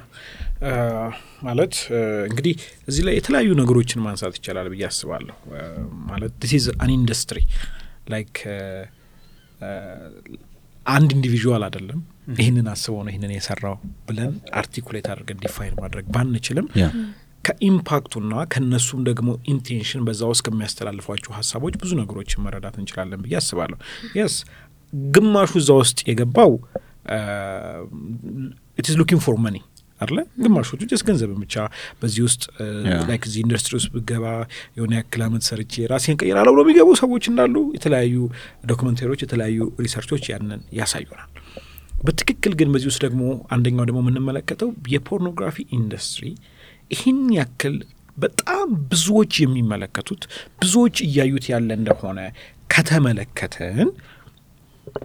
ማለት 1.44 1.76
እንግዲህ 2.30 2.54
እዚህ 2.88 3.04
ላይ 3.08 3.16
የተለያዩ 3.20 3.50
ነገሮችን 3.62 4.04
ማንሳት 4.06 4.36
ይቻላል 4.40 4.68
ብዬ 4.74 4.84
አስባለሁ። 4.90 5.38
ማለት 6.12 6.34
this 6.44 6.54
is 6.60 6.68
an 6.84 6.92
industry 6.98 7.40
like 8.14 8.36
አንድ 10.90 11.10
individual 11.18 11.64
አይደለም 11.68 12.00
ይህንን 12.38 12.68
አስበው 12.72 13.02
ነው 13.06 13.12
ይህንን 13.12 13.32
የሰራው 13.36 13.76
ብለን 14.08 14.32
articulate 14.60 15.08
አድርገን 15.14 15.40
define 15.44 15.76
ማድረግ 15.82 16.06
ባንችልም 16.16 16.68
ከ 17.46 17.59
impactኡና 17.59 18.34
ከነሱም 18.54 19.00
ደግሞ 19.08 19.30
intention 19.52 20.02
በዛ 20.08 20.22
ውስጥ 20.32 20.44
ከሚያስተላልፏቸው 20.48 21.32
ሀሳቦች 21.38 21.76
ብዙ 21.82 21.92
ነገሮችን 22.02 22.44
መረዳት 22.46 22.76
እንችላለን 22.82 23.22
ብዬ 23.24 23.36
አስባለሁ። 23.40 23.78
Yes 24.18 24.36
ግማሹ 25.14 25.52
እዛ 25.62 25.72
ውስጥ 25.82 26.00
የገባው 26.10 26.52
it's 28.80 28.96
looking 29.00 29.22
for 29.26 29.38
money 29.46 29.58
አለ 30.02 30.16
ግማሾቹ 30.44 30.80
just 30.92 31.02
ገንዘብን 31.08 31.40
ብቻ 31.44 31.56
በዚህ 32.00 32.22
ውስጥ. 32.28 32.44
like 33.10 33.24
እዚህ 33.28 33.40
ኢንዱስትሪ 33.44 33.74
ውስጥ 33.80 33.90
ብገባ 33.96 34.26
የሆነ 34.78 34.94
ያክል 35.00 35.22
አመት 35.26 35.44
ሰርቼ 35.50 35.84
ራሴን 35.92 36.18
ቀይራለሁ 36.22 36.54
ብሎ 36.56 36.62
የሚገቡ 36.66 36.90
ሰዎች 37.02 37.26
እንዳሉ 37.32 37.56
የተለያዩ 37.78 38.16
documentaryዎች፣ 38.72 39.22
የተለያዩ 39.26 39.58
researchኦች 39.86 40.26
ያንን 40.34 40.62
ያሳዩናል። 40.80 41.30
በትክክል 42.02 42.54
ግን 42.60 42.70
በዚህ 42.74 42.88
ውስጥ 42.92 43.02
ደግሞ 43.06 43.24
አንደኛው 43.54 43.86
ደግሞ 43.90 44.00
የምንመለከተው 44.04 44.70
የ 44.94 45.04
pornography 45.04 45.58
industry 45.78 46.26
ይህን 46.94 47.20
ያክል 47.38 47.76
በጣም 48.18 48.70
ብዙዎች 48.90 49.34
የሚመለከቱት 49.42 50.24
ብዙዎች 50.62 50.98
እያዩት 51.06 51.46
ያለ 51.52 51.70
እንደሆነ 51.80 52.20
ከተመለከትን 52.74 53.90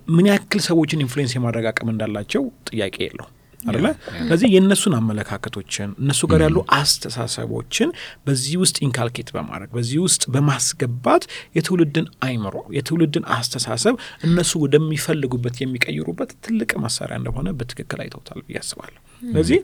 ምን 0.09 0.27
ያክል 0.31 0.61
ሰዎችን 0.67 1.03
influence 1.05 1.33
የማድረግ 1.37 1.67
አቅም 1.71 1.91
እንዳላቸው 1.93 2.43
ጥያቄ 2.71 2.97
የለው 3.05 3.29
አደለ። 3.67 3.87
ስለዚህ 4.21 4.49
የእነሱን 4.55 4.95
አመለካከቶችን 4.99 5.89
እነሱ 6.03 6.21
ጋር 6.31 6.41
ያሉ 6.45 6.59
አስተሳሰቦችን 6.79 7.89
በዚህ 8.27 8.55
ውስጥ 8.63 8.77
inculcate 8.87 9.31
በማድረግ 9.37 9.71
በዚህ 9.77 9.99
ውስጥ 10.05 10.23
በማስገባት 10.35 11.25
የትውልድን 11.57 12.07
አይምሮ 12.27 12.57
የትውልድን 12.77 13.27
አስተሳሰብ 13.37 13.97
እነሱ 14.29 14.53
ወደሚፈልጉበት 14.65 15.59
የሚቀይሩበት 15.63 16.33
ትልቅ 16.47 16.71
መሳሪያ 16.85 17.17
እንደሆነ 17.21 17.49
በትክክል 17.59 18.01
አይተውታል 18.05 18.41
ብዬ 18.47 18.59
አስባለሁ። 18.63 19.01
ስለዚህ 19.23 19.61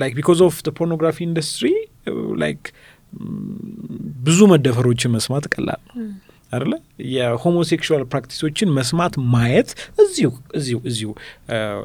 like 0.00 0.12
because 0.18 0.40
of 0.44 0.56
pornography 0.78 1.18
industry 1.26 1.66
like 2.42 2.62
ብዙ 4.26 4.38
መደፈሮችን 4.50 5.12
መስማት 5.14 5.44
ቀላል 5.52 5.80
ነው 5.88 5.96
አይደለ? 6.50 6.72
የ 7.14 7.29
homosexual 7.29 8.02
practiceኦችን 8.10 8.68
መስማት 8.76 9.14
ማየት 9.34 9.70
እዚሁ 10.04 10.30
እዚሁ 10.58 10.78
እዚሁ 10.90 11.10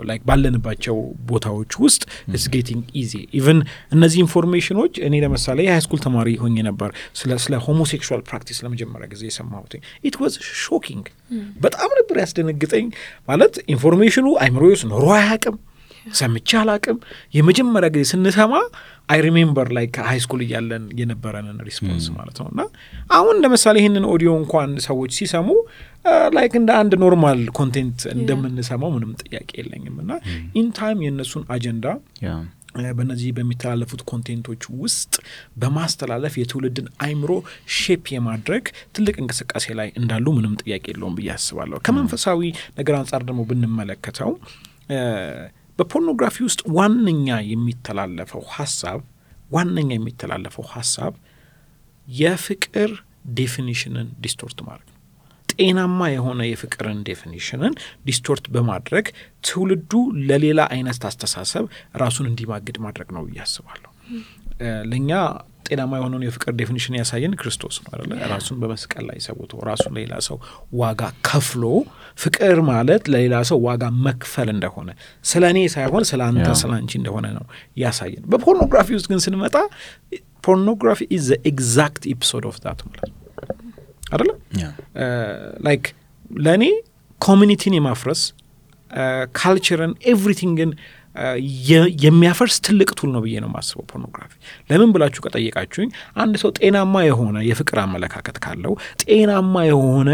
like 0.09 0.21
ባለንባቸው 0.29 0.97
ቦታዎች 1.29 1.73
ውስጥ 1.83 2.01
it's 2.29 2.45
getting 2.55 2.83
easy 3.01 3.13
even 3.39 3.59
እነዚህ 3.95 4.19
informationኦች 4.25 4.93
እኔ 5.07 5.21
ለምሳሌ 5.25 5.59
የ 5.67 5.73
high 5.73 5.84
school 5.84 6.01
ተማሪ 6.05 6.33
ሆኜ 6.43 6.55
ነበር። 6.69 6.89
ስለ 7.19 7.37
ስለ 7.45 7.61
homosexual 7.65 8.23
practice 8.29 8.59
ለመጀመሪያ 8.65 9.07
ጊዜ 9.13 9.23
የሰማሁት። 9.29 9.73
it 10.03 10.17
was 10.23 10.35
shocking 10.63 11.05
በጣም 11.63 11.89
ነበር 11.99 12.17
ያስደነገጠኝ። 12.23 12.87
ማለት 13.27 13.55
informationኑ 13.73 14.27
አይምሮ 14.43 14.65
ውስጥ 14.73 14.85
ኖሮ 14.91 15.07
አያውቅም 15.17 15.57
ሰምቼ 16.05 16.49
አላቅም። 16.59 16.97
የመጀመሪያ 17.33 17.89
ጊዜ 17.93 18.03
ስንሰማ 18.11 18.53
I 19.09 19.19
remember 19.25 19.67
like 19.77 19.85
high 19.95 20.19
school 20.23 20.41
እያለን 20.45 20.83
የነበረንን 20.99 21.57
response 21.67 22.05
ማለት 22.15 22.37
ነው። 22.41 22.47
እና 22.51 22.61
አሁን 23.11 23.35
ለምሳሌ 23.43 23.75
ይህንን 23.81 24.05
ኦዲዮ 24.13 24.31
እንኳን 24.41 24.71
ሰዎች 24.85 25.11
ሲሰሙ 25.17 25.49
like 26.35 26.53
እንደ 26.59 26.71
አንድ 26.79 26.93
normal 27.03 27.41
content 27.59 27.99
እንደምንሰማው 28.15 28.91
ምንም 28.95 29.11
ጥያቄ 29.23 29.49
የለኝም። 29.59 29.95
እና 30.03 30.11
in 30.61 30.75
time 30.75 31.01
የእነሱን 31.05 31.45
አጀንዳ 31.55 31.85
በእነዚህ 32.91 33.29
በሚተላለፉት 33.35 34.01
contentኦች 34.09 34.63
ውስጥ 34.81 35.13
በማስተላለፍ 35.61 36.33
የትውልድን 36.37 36.87
አይምሮ 37.05 37.31
shape 37.75 38.05
የማድረግ 38.13 38.63
ትልቅ 38.95 39.15
እንቅስቃሴ 39.21 39.75
ላይ 39.79 39.89
እንዳሉ 39.99 40.25
ምንም 40.37 40.55
ጥያቄ 40.61 40.85
የለውም 40.91 41.15
ብዬ 41.19 41.29
አስባለሁ። 41.35 41.79
ከመንፈሳዊ 41.87 42.41
ነገር 42.79 42.95
አንጻር 42.99 43.23
ደግሞ 43.29 43.43
ብንመለከተው 43.51 44.33
በፖርኖግራፊ 45.79 46.37
ውስጥ 46.47 46.61
ዋነኛ 46.77 47.37
የሚተላለፈው 47.51 48.43
ሀሳብ 48.55 48.99
ዋነኛ 49.51 49.89
የሚተላለፈው 49.95 50.65
ሀሳብ 50.73 51.13
የፍቅር 52.07 52.91
definitionን 53.37 54.07
distort 54.23 54.59
ማድረግ 54.67 54.87
ነው። 54.87 54.93
ጤናማ 55.53 55.99
የሆነ 56.13 56.41
የፍቅርን 56.47 56.99
definitionን 57.07 57.73
distort 58.05 58.45
በማድረግ 58.55 59.05
ትውልዱ 59.43 59.91
ለሌላ 60.29 60.61
አይነት 60.73 61.03
አስተሳሰብ 61.09 61.65
ራሱን 61.95 62.27
እንዲማግድ 62.31 62.77
ማድረግ 62.85 63.09
ነው 63.15 63.23
ብዬ 63.27 63.39
አስባለሁ። 63.45 63.91
ለእኛ 64.91 65.11
ጤናማ 65.67 65.91
የሆነውን 65.99 66.23
የፍቅር 66.25 66.53
definition 66.59 66.95
ያሳየን 66.99 67.33
ክርስቶስ 67.39 67.75
ነው 67.83 67.89
አይደለ? 67.93 68.11
ራሱን 68.31 68.57
በመስቀል 68.61 69.03
ላይ 69.09 69.19
ሰውቶ 69.25 69.51
ራሱን 69.69 69.91
ለሌላ 69.95 70.15
ሰው 70.27 70.37
ዋጋ 70.81 71.01
ከፍሎ 71.27 71.63
ፍቅር 72.17 72.59
ማለት 72.69 73.03
ለሌላ 73.13 73.35
ሰው 73.49 73.59
ዋጋ 73.67 73.83
መክፈል 74.05 74.49
እንደሆነ 74.55 74.89
ስለ 75.25 75.43
እኔ 75.53 75.59
ሳይሆን 75.75 76.05
ስለ 76.11 76.21
አንተ 76.29 76.47
ስለ 76.61 76.71
አንቺ 76.79 76.93
እንደሆነ 77.01 77.25
ነው 77.37 77.45
ያሳየን። 77.83 78.23
በፖርኖግራፊ 78.33 78.89
ውስጥ 78.97 79.07
ግን 79.11 79.21
ስንመጣ 79.25 79.55
pornography 80.43 81.01
is 81.15 81.27
exact 81.49 82.03
opposite 82.11 82.45
of 82.49 82.57
that 82.65 82.81
ማለት 82.87 83.09
ነው 83.09 83.21
አይደለ? 84.11 84.31
like 85.65 85.85
ለእኔ 86.45 86.63
communityን 87.21 87.75
የማፍረስ 87.75 88.21
cultureን 89.37 89.93
everythingን 90.11 90.69
የሚያፈርስ 92.03 92.55
ትልቅ 92.65 92.89
tool 92.99 93.09
ነው 93.13 93.21
ብዬ 93.23 93.35
ነው 93.43 93.49
የማስበው 93.49 93.85
ፖርኖግራፊ። 93.91 94.33
ለምን 94.69 94.91
ብላችሁ 94.95 95.21
ከጠየቃችሁኝ 95.25 95.89
አንድ 96.17 96.35
ሰው 96.41 96.51
ጤናማ 96.59 97.03
የሆነ 97.05 97.37
የፍቅር 97.49 97.79
አመለካከት 97.83 98.37
ካለው፣ 98.45 98.73
ጤናማ 99.03 99.63
የሆነ 99.69 100.09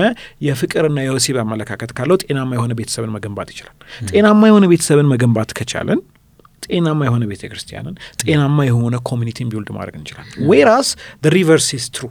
የፍቅርና 0.47 0.97
የወሲብ 1.05 1.37
አመለካከት 1.43 1.93
ካለው 1.93 2.17
ጤናማ 2.23 2.51
የሆነ 2.57 2.73
ቤተሰብን 2.79 3.13
መገንባት 3.15 3.51
ይችላል። 3.53 3.75
ጤናማ 4.11 4.41
የሆነ 4.51 4.65
ቤተሰብን 4.73 5.09
መገንባት 5.13 5.51
ከቻለን 5.59 6.01
ጤናማ 6.67 7.01
የሆነ 7.07 7.23
ቤተ 7.29 7.43
ክርስቲያንን፣ 7.51 7.95
ጤናማ 8.21 8.65
የሆነ 8.67 8.95
communityን 9.07 9.47
build 9.51 9.69
ማድረግ 9.77 9.95
እንችላለን። 9.99 10.35
whereas 10.51 10.89
reverse 11.31 11.69
is 11.77 11.85
true 11.95 12.03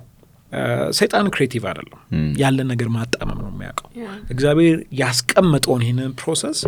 ሰይጣን 0.99 1.27
creative 1.35 1.65
አይደለም። 1.71 1.99
ያለን 2.41 2.69
ነገር 2.73 2.89
ማጣመም 2.95 3.41
ነው 3.43 3.51
የሚያውቀው። 3.53 3.89
እግዚአብሔር 4.33 4.79
ያስቀመጠውን 5.01 5.83
ይህንን 5.85 6.13
process 6.21 6.61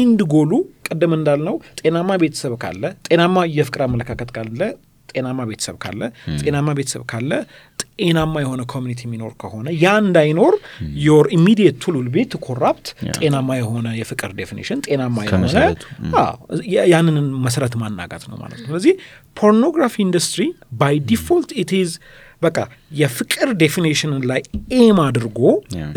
end 0.00 0.20
goalኡ 0.32 0.52
ቅድም 0.88 1.14
እንዳልነው 1.16 1.56
ጤናማ 1.80 2.10
ቤተሰብ 2.22 2.52
ካለ፣ 2.62 2.82
ጤናማ 3.08 3.46
የፍቅር 3.56 3.82
አመለካከት 3.86 4.30
ካለ፣ 4.36 4.60
ጤናማ 5.10 5.40
ቤተሰብ 5.48 5.76
ካለ፣ 5.82 6.00
ጤናማ 6.40 6.68
ቤተሰብ 6.78 7.02
ካለ፣ 7.10 7.30
ጤናማ 8.00 8.34
የሆነ 8.42 8.62
community 8.72 9.00
የሚኖር 9.06 9.32
ከሆነ 9.42 9.66
ያ 9.82 9.92
እንዳይኖር 10.02 10.54
your 11.04 11.26
immediate 11.36 11.76
tool 11.84 11.96
be 12.14 12.24
to 12.32 12.40
corrupt 12.46 12.86
ጤናማ 13.16 13.48
የሆነ 13.60 13.86
የፍቅር 14.00 14.30
definition 14.40 14.80
ጤናማ 14.86 15.16
የሆነ 15.26 15.46
ያንን 16.92 17.16
መሰረት 17.46 17.74
ማናጋት 17.82 18.24
ነው 18.30 18.38
ማለት 18.42 18.58
ነው። 18.60 18.68
ስለዚህ 18.70 18.94
pornography 19.36 19.96
industry 20.04 20.44
by 20.80 20.96
default 21.10 21.52
it 21.62 21.72
is 21.80 21.92
በቃ 22.42 22.58
የፍቅር 22.98 23.48
definitionን 23.60 24.22
ላይ 24.30 24.40
aim 24.78 24.98
አድርጎ 25.04 25.38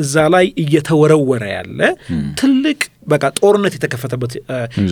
እዛ 0.04 0.26
ላይ 0.34 0.46
እየተወረወረ 0.64 1.44
ያለ 1.54 1.80
ትልቅ 2.40 2.80
በቃ 3.08 3.26
ጦርነት 3.40 3.74
የተከፈተበት 3.78 4.34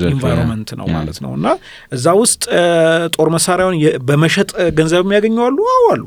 environment 0.09 0.69
ነው 0.79 0.87
ማለት 0.95 1.17
ነው። 1.25 1.31
እና 1.37 1.47
እዛ 1.91 2.15
ውስጥ 2.21 2.43
ጦር 3.15 3.29
መሳሪያውን 3.35 3.75
በመሸጥ 4.09 4.49
ገንዘብ 4.77 5.03
የሚያገኙ 5.05 5.37
አሉ። 5.47 5.59
አዎ 5.73 5.85
አሉ። 5.93 6.05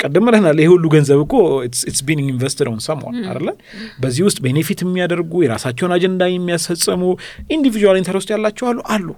ቀደም 0.00 0.26
ብለናል። 0.26 0.58
ይሄ 0.60 0.68
ሁሉ 0.72 0.84
ገንዘብ 0.92 1.18
እኮ 1.24 1.34
it's 1.66 2.00
been 2.06 2.20
invested 2.24 2.68
on 2.70 2.80
someone 2.84 3.16
አለ። 3.32 3.48
በዚህ 4.00 4.22
ውስጥ 4.28 4.38
benefit 4.46 4.80
የሚያደርጉ 4.84 5.42
የራሳቸውን 5.44 5.92
አጀንዳ 5.96 6.30
የሚያስፈጽሙ 6.30 7.02
individual 7.50 7.98
interest 8.00 8.30
ያላቸው 8.34 8.68
አሉ 8.70 8.78
አሉ። 8.94 9.08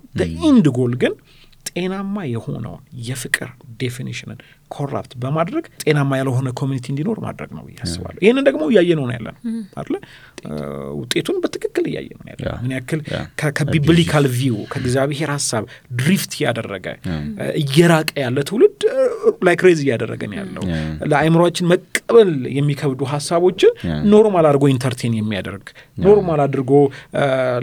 end 0.48 0.68
goal 0.78 0.94
ግን 1.02 1.14
ጤናማ 1.70 2.16
የሆነውን 2.30 2.80
የፍቅር 3.04 3.50
definitionን 3.82 4.38
corrupt 4.72 5.12
በማድረግ 5.22 5.64
ጤናማ 5.82 6.18
ያልሆነ 6.20 6.48
community 6.60 6.86
እንዲኖር 6.92 7.18
ማድረግ 7.24 7.50
ነው 7.56 7.62
ብዬ 7.66 7.76
አስባለሁ። 7.84 8.20
ይህንን 8.24 8.44
ደግሞ 8.48 8.62
እያየነው 8.72 9.06
ያለ 9.10 9.26
ነው 9.28 9.40
አለ 9.82 9.94
ውጤቱን 11.00 11.36
በትክክል 11.42 11.84
እያየነው 11.90 12.26
ያለ 12.32 12.44
ምን 12.62 12.72
ያክል 12.76 13.00
ከ 13.58 13.72
biblical 13.72 14.26
view 14.36 14.58
ከእግዚአብሔር 14.72 15.30
ሀሳብ 15.34 15.64
drift 15.98 16.32
እያደረገ 16.38 16.86
እየራቀ 17.62 18.10
ያለ 18.24 18.38
ትውልድ 18.48 18.80
like 19.46 19.56
raise 19.60 19.80
እያደረገን 19.84 20.34
ያለው። 20.38 20.64
ለአእምሯችን 21.12 21.68
መቀበል 21.72 22.30
የሚከብዱ 22.56 23.02
ሀሳቦችን 23.12 23.72
normal 24.12 24.46
አድርጎ 24.50 24.64
entertain 24.74 25.14
የሚያደርግ 25.18 25.66
normal 26.04 26.40
አድርጎ 26.44 26.72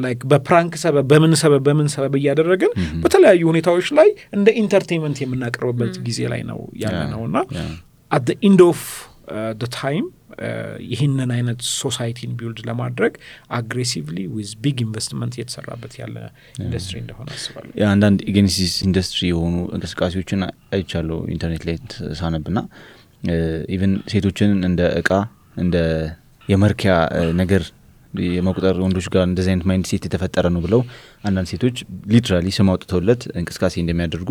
like 0.03 0.21
በ 0.31 0.43
prank 0.43 0.73
ሰበብ 0.83 1.07
በምን 1.11 1.33
ሰበብ 1.41 1.63
በምን 1.67 1.87
ሰበብ 1.93 2.13
እያደረግን 2.19 2.71
በተለያዩ 3.03 3.43
ሁኔታዎች 3.51 3.87
ላይ 3.99 4.09
እንደ 4.37 4.49
entertainment 4.61 5.17
የምናቀርብበት 5.23 5.95
ጊዜ 6.07 6.19
ላይ 6.33 6.41
ነው 6.49 6.59
ያለነው 6.83 7.21
እና 7.27 7.37
at 8.11 8.23
the 8.27 8.35
end 8.47 8.61
of 8.67 8.81
the 9.57 9.65
time 9.75 10.05
ይህንን 10.89 11.29
አይነት 11.35 11.59
societyን 11.79 12.31
build 12.37 12.59
ለማድረግ 12.67 13.13
aggressively 13.57 14.19
with 14.35 14.51
big 14.63 14.77
investment 14.85 15.33
እየተሰራበት 15.37 15.93
ያለ 16.01 16.15
ኢንዱስትሪ 16.63 16.95
እንደሆነ 17.01 17.27
አስባለሁ። 17.37 17.71
አንዳንድ 17.89 18.19
የ 18.27 18.38
against 18.38 18.75
industry 18.87 19.21
የሆኑ 19.31 19.55
እንቅስቃሴዎችን 19.75 20.43
አይቻለሁ 20.71 21.17
ኢንተርኔት 21.35 21.65
ላይ 21.69 21.77
ሳነብና 22.19 22.61
even 23.75 23.93
ሴቶችን 24.13 24.51
እንደ 24.69 24.81
እቃ 25.01 25.11
እንደ 25.57 25.77
የመርኪያ 26.47 26.93
ነገር 27.41 27.63
የመቁጠር 28.33 28.75
ወንዶች 28.83 29.07
ጋር 29.13 29.23
እንደዚህ 29.27 29.51
አይነት 29.51 29.65
mindset 29.69 30.03
የተፈጠረ 30.07 30.45
ነው 30.53 30.61
ብለው 30.63 30.81
አንዳንድ 31.23 31.47
ሴቶች 31.51 31.77
literally 32.13 32.47
ስም 32.55 32.69
አውጥተውለት 32.71 33.21
እንቅስቃሴ 33.39 33.75
እንደሚያደርጉ 33.83 34.29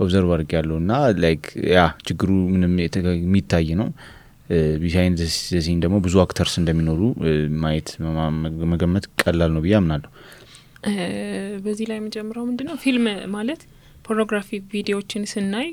observe 0.00 0.30
አድርጊያለው 0.34 0.76
እና 0.82 0.92
like 1.24 1.44
ያ 1.72 1.80
ችግሩ 2.08 2.30
ምንም 2.52 2.74
የሚታይ 3.22 3.68
ነው። 3.80 3.88
behind 4.82 5.18
scene 5.64 5.80
ደግሞ 5.82 5.96
ብዙ 6.04 6.14
actors 6.22 6.54
እንደሚኖሩ 6.60 7.00
ማየት 7.62 7.88
መገመት 8.72 9.04
ቀላል 9.22 9.50
ነው 9.54 9.62
ብዬ 9.66 9.74
አምናለሁ። 9.78 10.10
በዚህ 11.64 11.86
ላይ 11.90 11.98
የምጀምረው 12.00 12.44
ምንድን 12.48 12.66
ነው 12.70 12.76
ፊልም 12.84 13.06
ማለት 13.34 13.62
ፖርኖግራፊ 14.06 14.58
ቪዲዮዎችን 14.72 15.24
ስናይ 15.32 15.68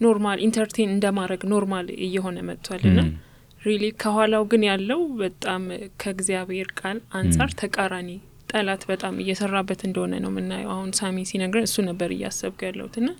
normal 0.00 0.38
entertain 0.46 0.90
እንደማድረግ 0.94 1.42
normal 1.52 1.86
እየሆነ 2.06 2.38
መጥቷል 2.48 2.82
ና 2.96 3.02
really 3.62 3.84
ከኋላው 4.02 4.42
ግን 4.52 4.62
ያለው 4.68 5.00
በጣም 5.20 5.62
ከእግዚአብሔር 6.02 6.68
ቃል 6.80 6.98
አንጻር 7.18 7.50
ተቃራኒ 7.60 8.10
ጠላት 8.54 8.82
በጣም 8.90 9.14
እየሰራበት 9.22 9.80
እንደሆነ 9.88 10.14
ነው 10.24 10.30
የምናየው። 10.32 10.70
አሁን 10.74 10.90
ሳሚ 10.98 11.24
ሲነግረን 11.30 11.66
እሱ 11.68 11.76
ነበር 11.88 12.10
እያሰብኩ 12.16 12.60
ያለሁት 12.68 12.96
ና 13.02 13.10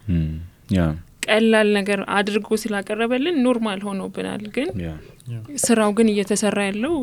ቀላል 1.27 1.69
ነገር 1.77 2.01
አድርጎ 2.17 2.57
ስላቀረበልን 2.63 3.37
normal 3.45 3.81
ሆኖብናል። 3.87 4.43
ግን 4.57 4.69
ስራው 5.63 5.91
ግን 5.99 6.09
እየተሰራ 6.13 6.59
ያለው 6.67 6.95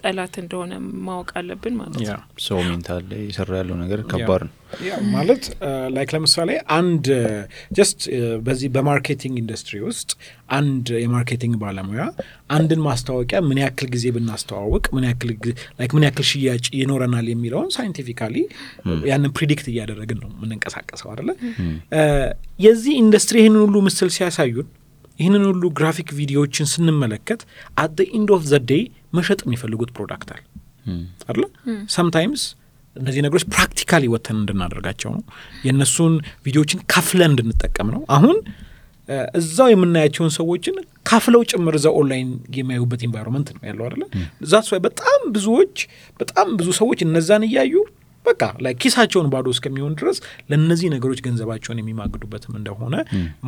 ከጠላት 0.00 0.34
እንደሆነ 0.40 0.72
ማወቅ 1.06 1.30
አለብን 1.38 1.74
ማለት 1.78 1.96
ነው። 2.08 2.20
ሰው 2.44 2.58
mental 2.66 3.08
የሰራ 3.24 3.50
ያለው 3.60 3.76
ነገር 3.82 4.00
ከባድ 4.10 4.42
ነው 4.46 4.54
ማለት 5.14 5.44
like 5.94 6.10
ለምሳሌ 6.14 6.50
አንድ 6.76 7.06
just 7.78 8.00
በዚህ 8.46 8.68
በ 8.76 8.87
marketing 8.87 9.34
ኢንዱስትሪ 9.42 9.76
ውስጥ 9.86 10.10
አንድ 10.58 10.86
የ 11.02 11.12
marketing 11.12 11.54
ባለሙያ 11.62 12.02
አንድን 12.50 12.82
ማስታወቂያ 12.86 13.40
ምን 13.48 13.60
ያክል 13.64 13.88
ጊዜ 13.94 14.06
ብናስተዋውቅ 14.16 14.84
ምን 14.96 15.06
ያክል 15.08 15.30
like 15.80 15.92
ምን 15.96 16.06
ያክል 16.08 16.26
ሽያጭ 16.30 16.66
ይኖረናል 16.80 17.28
የሚለውን 17.32 17.70
scientifically 17.76 18.36
ያንን 19.10 19.32
predict 19.38 19.68
እያደረግን 19.72 20.20
ነው 20.22 20.30
የምንንቀሳቀሰው 20.32 21.10
አይደለ? 21.12 21.30
የዚህ 22.58 22.94
ኢንዱስትሪ 23.02 23.36
ይህንን 23.42 23.62
ሁሉ 23.66 23.76
ምስል 23.88 24.10
ሲያሳዩን 24.16 24.68
ይህንን 25.18 25.42
ሁሉ 25.48 25.64
graphic 25.78 26.10
ቪዲዮዎችን 26.18 26.68
ስንመለከት 26.70 27.40
at 27.80 27.98
end 28.10 28.30
of 28.36 28.42
the 28.50 28.58
day 28.70 28.82
መሸጥ 29.12 29.40
የሚፈልጉት 29.46 29.90
product 29.96 30.30
አለ 30.34 30.42
አይደለ? 31.28 31.44
sometimes 31.94 32.42
እነዚህ 32.96 33.20
ነገሮች 33.26 33.44
practically 33.52 34.04
ወተን 34.14 34.36
እንድናደርጋቸው 34.36 35.10
ነው። 35.16 35.22
የእነሱን 35.66 36.14
ቪዲዮዎችን 36.46 36.80
ከፍለን 36.92 37.30
እንድንጠቀም 37.32 37.88
ነው። 37.94 38.02
አሁን 38.16 38.36
እዛው 39.38 39.68
የምናያቸውን 39.70 40.32
ሰዎችን 40.36 40.74
ካፍለው 41.06 41.40
ጭምር 41.50 41.74
እዛው 41.78 41.94
ኦንላይን 42.00 42.28
የሚያዩበት 42.56 43.00
environment 43.06 43.48
ነው 43.54 43.62
ያለው 43.68 43.84
አይደለ? 43.86 44.02
እዛ 44.44 44.52
በጣም 44.86 45.20
ብዙዎች 45.36 45.76
በጣም 46.20 46.48
ብዙ 46.60 46.68
ሰዎች 46.80 47.00
እነዛን 47.06 47.44
እያዩ 47.48 47.74
በቃ 48.26 48.42
like 48.64 48.72
ኪሳቸውን 48.82 49.28
ባዶ 49.32 49.46
እስከሚሆን 49.54 49.92
ድረስ 50.00 50.18
ለእነዚህ 50.50 50.88
ነገሮች 50.94 51.20
ገንዘባቸውን 51.26 51.78
የሚማግዱበትም 51.80 52.54
እንደሆነ 52.58 52.94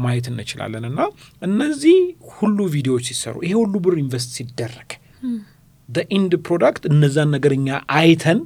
ማየት 0.05 0.27
እንችላለን። 0.31 0.85
እና 0.91 1.01
እነዚህ 1.43 1.99
ሁሉ 2.37 2.59
ቪዲዮዎች 2.75 3.07
ሲሰሩ 3.11 3.37
ይሄ 3.47 3.55
ሁሉ 3.63 3.75
ብር 3.87 3.97
invest 4.03 4.31
ሲደረግ 4.39 4.91
end 6.17 6.33
product 6.47 6.83
እነዛን 6.91 7.31
ነገር 7.37 7.53
እኛ 7.59 7.69
አይተን 7.99 8.41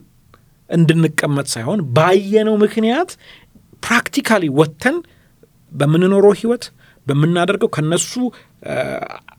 እንድንቀመጥ 0.70 1.46
ሳይሆን 1.54 1.80
ባየነው 1.96 2.56
ምክንያት 2.64 3.10
practically 3.82 4.44
ወጥተን 4.60 4.96
በምንኖረው 5.72 6.32
ህይወት 6.40 6.64
በምናደርገው 7.06 7.68
ከነሱ 7.76 8.12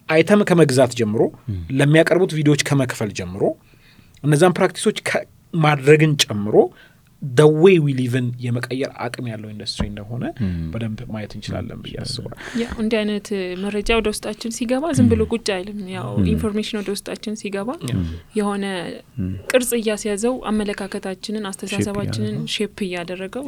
አይተም 0.09 0.41
ከመግዛት 0.49 0.91
ጀምሮ 0.99 1.21
ለሚያቀርቡት 1.79 2.33
ቪዲዮዎች 2.37 2.61
ከመክፈል 2.69 3.09
ጀምሮ 3.19 3.43
እነዛን 4.23 4.55
practice 4.59 4.86
ኦች 4.86 4.99
ማድረግን 5.63 6.13
ጨምሮ 6.23 6.55
the 7.21 7.77
way 7.83 7.93
we 7.97 8.04
live 8.04 8.18
ን 8.18 8.25
የመቀየር 8.43 8.91
አቅም 9.03 9.25
ያለው 9.31 9.49
ኢንዱስትሪ 9.53 9.85
እንደሆነ 9.89 10.25
በደንብ 10.71 10.99
ማየት 11.13 11.31
እንችላለን 11.37 11.79
ብዬ 11.83 11.95
አስባለሁ። 12.03 12.37
ያው 12.61 12.73
እንዲህ 12.83 12.97
አይነት 12.99 13.27
መረጃ 13.63 13.89
ወደ 13.99 14.07
ውስጣችን 14.13 14.53
ሲገባ 14.57 14.91
ዝም 14.97 15.07
ብሎ 15.11 15.21
ቁጭ 15.33 15.47
አይልም። 15.55 15.79
ያው 15.95 16.09
information 16.33 16.79
ወደ 16.81 16.89
ውስጣችን 16.95 17.37
ሲገባ 17.41 17.69
የሆነ 18.37 18.65
ቅርጽ 19.51 19.71
እያስያዘው 19.79 20.35
አመለካከታችንን፣ 20.51 21.45
አስተሳሰባችንን 21.51 22.37
shape 22.55 22.77
እያደረገው 22.87 23.45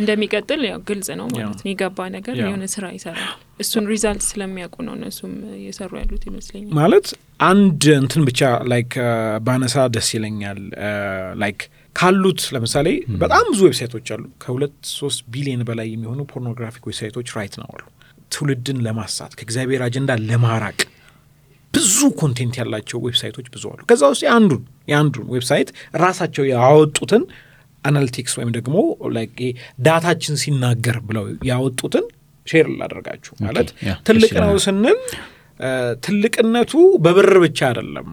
እንደሚቀጥል 0.00 0.62
ያው 0.70 0.80
ግልጽ 0.88 1.08
ነው 1.20 1.28
ማለት 1.34 1.58
ነው። 1.58 1.68
የገባ 1.70 2.08
ነገር 2.16 2.36
የሆነ 2.42 2.64
ስራ 2.74 2.86
ይሰራል። 2.96 3.30
እሱን 3.60 3.84
result 3.90 4.24
ስለሚያውቁ 4.28 4.76
ነው 4.86 4.94
እነሱም 4.96 5.32
እየሰሩ 5.58 5.90
ያሉት 6.00 6.24
ይመስለኛል። 6.28 6.72
ማለት 6.78 7.06
አንድ 7.44 7.82
እንትን 8.00 8.22
ብቻ 8.28 8.40
like 8.72 8.92
ባነሳ 9.46 9.86
ደስ 9.94 10.08
ይለኛል። 10.16 10.60
like 11.42 11.60
ካሉት 11.96 12.40
ለምሳሌ 12.54 12.88
በጣም 13.20 13.44
ብዙ 13.52 13.60
website 13.66 13.93
ኦች 13.93 14.08
አሉ። 14.14 14.24
ከሁለት 14.42 14.76
ሶስት 14.94 15.20
ቢሊዮን 15.34 15.62
በላይ 15.68 15.88
የሚሆኑ 15.92 16.20
pornographic 16.32 16.84
website 16.88 17.13
ኦች 17.13 17.28
right 17.36 17.54
ነው 17.60 17.68
አሉ። 17.72 17.84
ትውልድን 18.32 18.78
ለማሳት 18.86 19.32
ከእግዚአብሔር 19.38 19.82
አጀንዳ 19.86 20.12
ለማራቅ 20.28 20.78
ብዙ 21.74 21.98
content 22.20 22.54
ያላቸው 22.60 22.98
website 23.06 23.32
ኦች 23.32 23.46
ብዙ 23.54 23.64
አሉ። 23.72 23.80
ከዛ 23.90 24.02
ውስጥ 24.12 24.22
የአንዱን 24.26 24.62
የአንዱን 24.90 25.26
website 25.34 25.68
ራሳቸው 26.04 26.44
ያወጡትን 26.52 27.24
analytics 27.84 28.34
ወይም 28.38 28.50
ደግሞ 28.56 28.76
data 29.86 30.11
ችን 30.11 30.36
ሲናገር 30.42 30.96
ብለው 31.08 31.24
ያወጡትን 31.50 32.06
share 32.46 32.66
ላደርጋችሁ። 32.78 33.32
ማለት 33.44 33.68
ትልቅ 34.08 34.32
ነው 34.42 34.52
ስንል 34.64 34.98
ትልቅነቱ 36.04 36.72
በብር 37.04 37.32
ብቻ 37.44 37.58
አይደለም። 37.68 38.08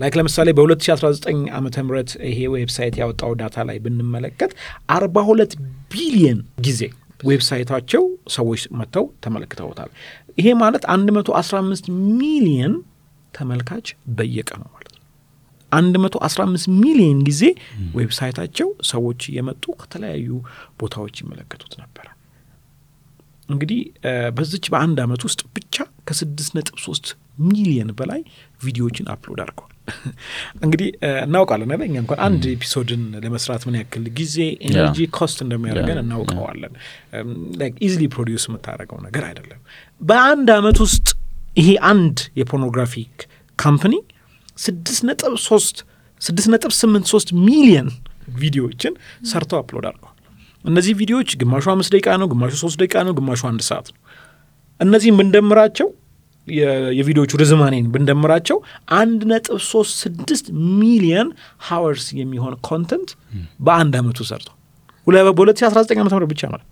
like 0.00 0.14
ለምሳሌ 0.18 0.48
በ2019 0.58 1.28
ዓመተ 1.58 1.76
ምህረት 1.86 2.12
ይሄ 2.30 2.38
website 2.54 2.96
ያወጣው 3.00 3.32
data 3.40 3.64
ላይ 3.68 3.78
ብንመለከት 3.84 4.52
42 4.94 5.56
ቢሊየን 5.92 6.40
ጊዜ 6.60 6.82
website 7.24 7.64
ኣቸው 7.64 8.04
ሰዎች 8.30 8.62
መጥተው 8.78 9.06
ተመልክተውታል። 9.24 9.90
ይሄ 10.38 10.48
ማለት 10.62 10.84
115 10.92 11.90
ሚሊየን 12.20 12.74
ተመልካች 13.34 13.86
በየቀኑ 14.16 14.62
ማለት 14.70 14.92
ነው። 14.92 15.02
115 15.72 16.70
ሚሊየን 16.80 17.18
ጊዜ 17.28 17.42
website 17.94 18.32
ኣቸው 18.32 18.70
ሰዎች 18.90 19.20
እየመጡ 19.32 19.64
ከተለያዩ 19.82 20.28
ቦታዎች 20.80 21.16
ይመለከቱት 21.22 21.74
ነበረ። 21.82 22.06
እንግዲህ 23.50 23.80
በዚች 24.36 24.66
በአንድ 24.72 24.98
ዓመት 25.04 25.22
ውስጥ 25.26 25.40
ብቻ 25.56 25.76
ከስድስት 26.08 26.52
ነጥብ 26.56 26.76
ሶስት 26.84 27.06
ሚሊየን 27.48 27.90
በላይ 27.98 28.20
ቪዲዮዎችን 28.62 29.06
upload 29.14 29.40
አድርገዋል። 29.44 29.66
እንግዲህ 30.64 30.88
እናውቃለን 31.24 31.70
አይደል? 31.74 31.86
እኛ 31.88 31.96
እንኳን 32.02 32.18
አንድ 32.26 32.42
episode 32.52 32.91
ን 32.91 33.02
ለመስራት 33.24 33.62
ምን 33.68 33.76
ያክል 33.80 34.04
ጊዜ፣ 34.18 34.36
energy፣ 34.66 34.98
cost 35.16 35.38
እንደሚያደርገን 35.44 36.00
እናውቀዋለን። 36.02 36.74
easily 37.86 38.02
produce 38.14 38.44
የምታደርገው 38.48 39.00
ነገር 39.06 39.24
አይደለም። 39.30 39.60
በአንድ 40.00 40.50
ዓመት 40.58 40.78
ውስጥ 40.86 41.08
ይሄ 41.56 41.70
አንድ 41.90 42.18
የ 42.40 42.51
pornographic 42.51 43.16
company 43.58 43.94
ስድስት 44.58 45.02
ነጥብ 45.08 45.34
ሶስት 45.48 45.76
ስድስት 46.20 46.48
ነጥብ 46.54 46.72
ስምንት 46.78 47.06
ሶስት 47.12 47.28
ሚሊየን 47.46 47.88
ቪዲዮዎችን 48.36 48.94
ሰርተው 49.30 49.58
upload 49.60 49.86
አድርገዋል። 49.90 50.16
እነዚህ 50.64 50.92
ቪዲዮዎች 51.00 51.30
ግማሹ 51.40 51.66
አምስት 51.74 51.90
ደቂቃ 51.94 52.16
ነው፣ 52.20 52.28
ግማሹ 52.32 52.52
ሶስት 52.62 52.76
ደቂቃ 52.82 53.02
ነው፣ 53.06 53.12
ግማሹ 53.18 53.42
አንድ 53.50 53.62
ሰዓት 53.68 53.86
ነው። 53.92 54.00
እነዚህም 54.80 55.16
ብንደምራቸው 55.20 55.88
የቪዲዮዎቹ 56.98 57.32
ርዝማኔን 57.42 57.86
ብንደምራቸው 57.94 58.58
አንድ 58.98 59.20
ነጥብ 59.30 59.58
ሶስት 59.66 59.92
ስድስት 60.02 60.46
ሚሊየን 60.80 61.28
hours 61.66 62.06
የሚሆን 62.20 62.54
content 62.68 63.10
በአንድ 63.66 63.94
ሺ 65.58 65.66
አስራ 65.68 65.78
ዘጠኝ 65.84 65.98
ዓመተ 66.02 66.14
ምህረት 66.16 66.30
ብቻ 66.32 66.42
ማለት 66.52 66.66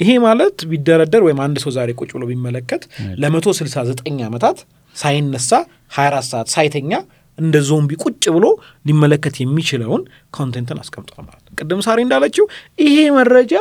ይሄ 0.00 0.10
ማለት 0.24 0.58
ቢደረደር 0.70 1.22
ወይም 1.26 1.40
አንድ 1.44 1.56
ሰው 1.64 1.70
ዛሬ 1.76 1.90
ቁጭ 2.00 2.10
ብሎ 2.16 2.24
ቢመለከት 2.30 2.82
ለመቶ 3.22 3.48
ስልሳ 3.58 3.84
ዘጠኝ 3.90 4.16
ዓመታት 4.28 4.58
ሳይነሳ 4.96 5.50
ሀያ 5.96 6.06
አራት 6.10 6.26
ሰዓት 6.30 6.48
ሳይተኛ 6.54 6.92
እንደ 7.38 7.56
ዞምቢ 7.68 7.92
ቁጭ 8.04 8.24
ብሎ 8.34 8.46
ሊመለከት 8.86 9.36
የሚችለውን 9.42 10.02
content 10.36 10.69
ን 10.69 10.78
አስቀምጧል 10.82 11.22
ማለት 11.26 11.44
ነው። 11.44 11.54
ቅድም 11.60 11.80
ሳሪ 11.86 11.98
እንዳለችው 12.06 12.44
ይሄ 12.82 12.96
መረጃ 13.16 13.54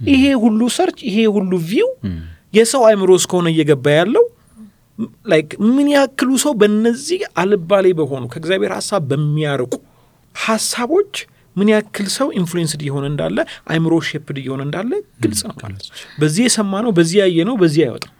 ይሄ 0.00 0.24
ሁሉ 0.42 0.60
search 0.74 0.98
ይሄ 1.08 1.18
ሁሉ 1.36 1.52
view 1.68 1.88
የሰው 2.54 2.82
አይምሮ 2.88 3.10
እስከሆነ 3.20 3.46
እየገባ 3.54 3.86
ያለው 3.98 4.26
like 5.30 5.48
ምን 5.68 5.88
ያክሉ 5.94 6.30
ሰው 6.42 6.52
በእነዚህ 6.60 7.20
አልባሌ 7.42 7.86
በሆኑ 7.98 8.24
ከእግዚአብሔር 8.32 8.72
ሀሳብ 8.78 9.02
በሚያርቁ 9.10 9.72
ሀሳቦች 10.34 11.12
ምን 11.56 11.68
ያክል 11.72 12.06
ሰው 12.16 12.28
influenced 12.38 12.80
እየሆነ 12.84 13.04
እንዳለ 13.10 13.38
አይምሮ 13.70 13.94
shaped 14.08 14.36
እየሆነ 14.42 14.60
እንዳለ 14.66 14.90
ግልጽ 15.22 15.40
ነው 15.48 15.54
ማለት 15.62 15.82
ነው። 15.86 15.94
በዚህ 16.20 16.42
የሰማ 16.46 16.72
ነው 16.84 16.92
በዚህ 16.98 17.18
ያየ 17.22 17.46
ነው 17.48 17.56
በዚህ 17.62 17.82
አይወጣም፣ 17.86 18.12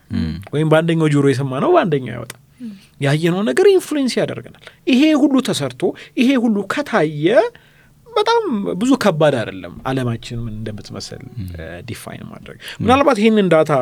ወይም 0.55 0.69
በአንደኛው 0.73 1.09
ጆሮ 1.15 1.27
የሰማ 1.33 1.53
ነው 1.65 1.71
በአንደኛው 1.75 2.15
አይወጣም። 2.15 2.41
ያየነው 3.01 3.43
ነገር 3.49 3.67
influence 3.73 4.15
ያደርገናል። 4.21 4.63
ይሄ 4.93 5.03
ሁሉ 5.23 5.35
ተሰርቶ 5.49 5.83
ይሄ 6.21 6.31
ሁሉ 6.45 6.57
ከታየ 6.73 7.27
በጣም 8.07 8.45
ብዙ 8.81 8.93
ከባድ 9.03 9.35
አይደለም 9.41 9.75
አለማችን 9.89 10.39
ምን 10.45 10.55
እንደምትመስል 10.55 11.21
define 11.89 12.25
ማድረግ። 12.31 12.57
ምናልባት 12.83 13.19
ይህንን 13.23 13.49
data 13.53 13.73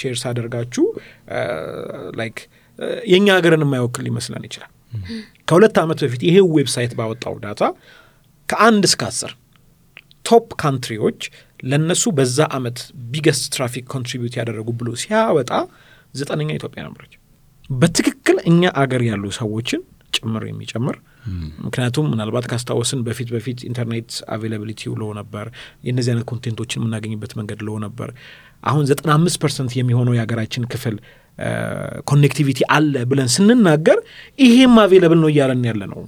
share 0.00 0.16
ሳደርጋችሁ 0.22 0.84
like 2.20 2.38
የእኛ 3.10 3.26
ሀገርን 3.36 3.64
የማይወክል 3.66 4.04
ሊመስለን 4.08 4.44
ይችላል። 4.48 4.70
ከሁለት 5.48 5.76
ዓመት 5.82 5.98
በፊት 6.04 6.22
ይሄ 6.28 6.36
website 6.56 6.92
ባወጣው 6.98 7.34
data 7.44 7.62
ከአንድ 8.48 8.84
እስከ 8.88 9.02
አስር 9.10 9.32
top 10.24 10.48
country 10.62 10.99
ዎች 10.99 11.20
ለእነሱ 11.62 12.04
በዛ 12.16 12.38
ዓመት 12.56 12.78
biggest 13.12 13.44
traffic 13.54 13.84
contribute 13.92 14.36
ያደረጉ 14.40 14.68
ብሎ 14.80 14.88
ሲያወጣ 15.02 15.50
ዘጠነኛ 16.14 16.50
ኢትዮጵያ 16.58 16.80
ነበረች። 16.88 17.12
በትክክል 17.80 18.36
እኛ 18.50 18.70
አገር 18.80 19.02
ያሉ 19.08 19.24
ሰዎችን 19.38 19.80
ጭምር 20.16 20.42
የሚጨምር 20.48 20.96
ምክንያቱም 21.64 22.06
ምናልባት 22.12 22.46
ካስታወስን 22.50 23.00
በፊት 23.06 23.28
በፊት 23.34 23.58
ኢንተርኔት 23.68 24.10
availability 24.34 24.90
low 25.00 25.08
ነበር፣ 25.18 25.46
የእነዚህ 25.86 26.10
አይነት 26.12 26.26
content 26.30 26.57
ኦችን 26.57 26.80
የምናገኝበት 26.80 27.32
መንገድ 27.38 27.60
low 27.66 27.78
ነበር። 27.84 28.08
አሁን 28.62 28.84
ዘጠና 28.90 29.10
አምስት 29.18 29.38
percent 29.42 29.72
የሚሆነው 29.78 30.14
የሀገራችን 30.16 30.64
ክፍል 30.72 30.96
connectivity 32.10 32.60
አለ 32.76 32.94
ብለን 33.10 33.28
ስንናገር 33.36 33.98
ይሄም 34.38 34.76
available 34.82 35.20
ነው 35.22 35.30
እያለን 35.32 35.64
ያለ 35.70 35.82
ነው። 35.92 36.00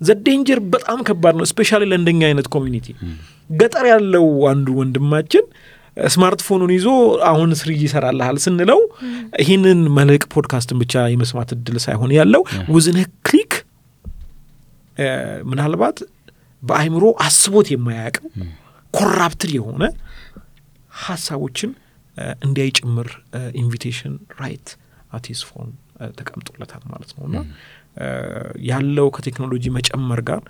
the 0.00 0.20
danger 0.20 0.60
በጣም 0.72 0.98
ከባድ 1.08 1.34
ነው። 1.40 1.46
specially 1.50 1.84
ለእንደኛ 1.90 2.22
አይነት 2.30 2.48
community 2.54 2.86
ገጠር 3.50 3.86
ያለው 3.92 4.26
አንዱ 4.50 4.68
ወንድማችን 4.80 5.44
ስማርትፎኑን 5.96 6.72
ይዞ 6.74 6.88
አሁን 7.28 7.50
3G 7.60 7.70
ይሰራልሃል 7.82 8.38
ስንለው 8.44 8.80
ይህንን 9.42 9.80
መልሕቅ 9.98 10.24
ፖድካስትን 10.34 10.78
ብቻ 10.82 11.04
የመስማት 11.12 11.52
እድል 11.56 11.78
ሳይሆን 11.86 12.12
ያለው 12.16 12.42
with 12.74 12.88
one 12.88 12.98
click 13.28 13.54
ምናልባት 15.50 15.98
በአይምሮ 16.62 17.06
አስቦት 17.24 17.66
የማያውቀው 17.72 18.28
corrupted 18.94 19.50
የሆነ 19.56 19.84
ሀሳቦችን 21.00 21.70
እንዲያይ 22.44 22.70
ጭምር 22.78 23.08
invitation 23.60 24.12
right 24.40 24.68
at 25.12 25.23
his 25.23 25.40
phone 25.48 25.68
ተቀምጦለታል 26.18 26.82
ማለት 26.92 27.10
ነው። 27.16 27.24
እና 27.28 27.36
ያለው 28.66 29.06
ከቴክኖሎጂ 29.16 29.64
መጨመር 29.76 30.20
ጋር 30.30 30.40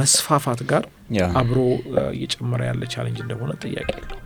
መስፋፋት 0.00 0.60
ጋር 0.70 0.84
አብሮ 1.40 1.58
እየጨመረ 2.14 2.60
ያለ 2.70 2.84
challenge 2.94 3.18
እንደሆነ 3.24 3.52
ጥያቄ 3.64 3.88
የለው። 3.96 4.20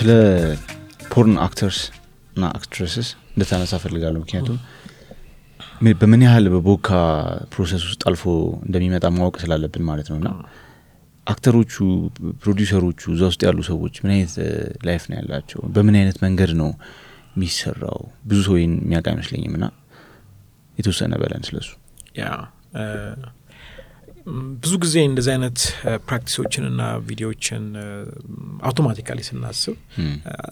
ስለ 0.00 0.10
porn 1.10 1.34
actors 1.44 1.78
እና 2.34 2.44
actresses 2.56 3.08
እንደታነሳ 3.32 3.72
ፈልጋለሁ። 3.82 4.20
ምክንያቱም 4.22 4.58
በምን 6.00 6.22
ያህል 6.26 6.46
በቦካ 6.54 6.88
process 7.52 7.82
ውስጥ 7.88 8.02
አልፎ 8.08 8.22
እንደሚመጣ 8.66 9.06
ማወቅ 9.16 9.34
ስላለብን 9.42 9.84
ማለት 9.90 10.08
ነው 10.12 10.16
እና 10.20 10.30
አክተሮቹ፣ 11.26 11.74
ፕሮዲውሰሮቹ 12.42 13.00
እዛ 13.14 13.22
ውስጥ 13.30 13.40
ያሉ 13.48 13.58
ሰዎች 13.70 13.94
ምን 14.04 14.12
አይነት 14.14 14.32
life 14.88 15.04
ነው 15.10 15.16
ያላቸው? 15.20 15.60
በምን 15.74 15.96
አይነት 16.00 16.18
መንገድ 16.24 16.52
ነው 16.62 16.70
የሚሰራው? 17.34 18.00
ብዙ 18.26 18.38
ሰው 18.48 18.56
የሚያውቅ 18.58 19.06
አይመስለኝም 19.12 19.54
እና 19.58 19.66
የተወሰነ 20.78 21.14
በለን 21.22 21.44
ስለሱ። 21.48 21.70
ብዙ 24.62 24.72
ጊዜ 24.82 24.96
እንደዚህ 25.08 25.30
አይነት 25.34 25.58
ፕራክቲሶችን 26.06 26.64
እና 26.70 26.82
ቪዲዮዎችን 27.06 27.64
automatically 28.62 29.20
ስናስብ 29.28 29.76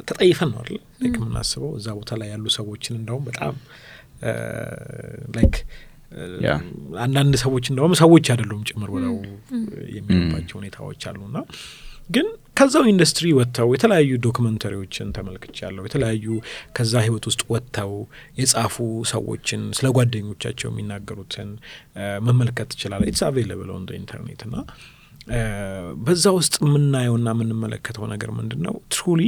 ተጠይፈን 0.09 0.51
ነው 0.53 0.61
አይደል? 0.63 0.81
የምናስበው። 1.09 1.73
እዛ 1.77 1.89
ቦታ 1.99 2.19
ላይ 2.21 2.29
ያሉ 2.29 2.47
ሰዎችን 2.57 2.97
እንደውም 3.01 3.25
በጣም 3.29 3.55
like 5.37 5.57
አንዳንድ 6.99 7.35
ሰዎች 7.45 7.65
እንደውም 7.73 7.95
ሰዎች 8.03 8.27
አይደሉም 8.33 8.63
ጭምር 8.71 8.91
ብለው 8.95 9.17
የሚሉባቸው 9.97 10.57
ሁኔታዎች 10.61 11.03
አሉና 11.11 11.39
ግን 12.11 12.29
ከዛው 12.59 12.85
ኢንዱስትሪ 12.91 13.27
ወጥተው 13.37 13.69
የተለያዩ 13.75 14.13
ዶክመንተሪዎችን 14.25 15.09
ተመልክቻለሁ። 15.17 15.83
የተለያዩ 15.87 16.25
ከዛ 16.77 16.93
ህይወት 17.05 17.25
ውስጥ 17.29 17.43
ወጥተው 17.53 17.93
የጻፉ 18.41 18.77
ሰዎችን 19.13 19.63
ስለ 19.79 19.89
ጓደኞቻቸው 19.97 20.69
የሚናገሩትን 20.71 21.51
መመልከት 22.27 22.69
ትችላለ። 22.73 23.03
it's 23.11 23.23
available 23.29 23.71
on 23.75 23.85
internet 24.01 24.43
እና 24.49 24.57
በዛ 26.07 26.27
ውስጥ 26.39 26.55
የምናየውና 26.65 27.29
የምንመለከተው 27.35 28.05
ነገር 28.13 28.31
ምንድን 28.39 28.61
ነው 28.67 28.77
truly 28.95 29.23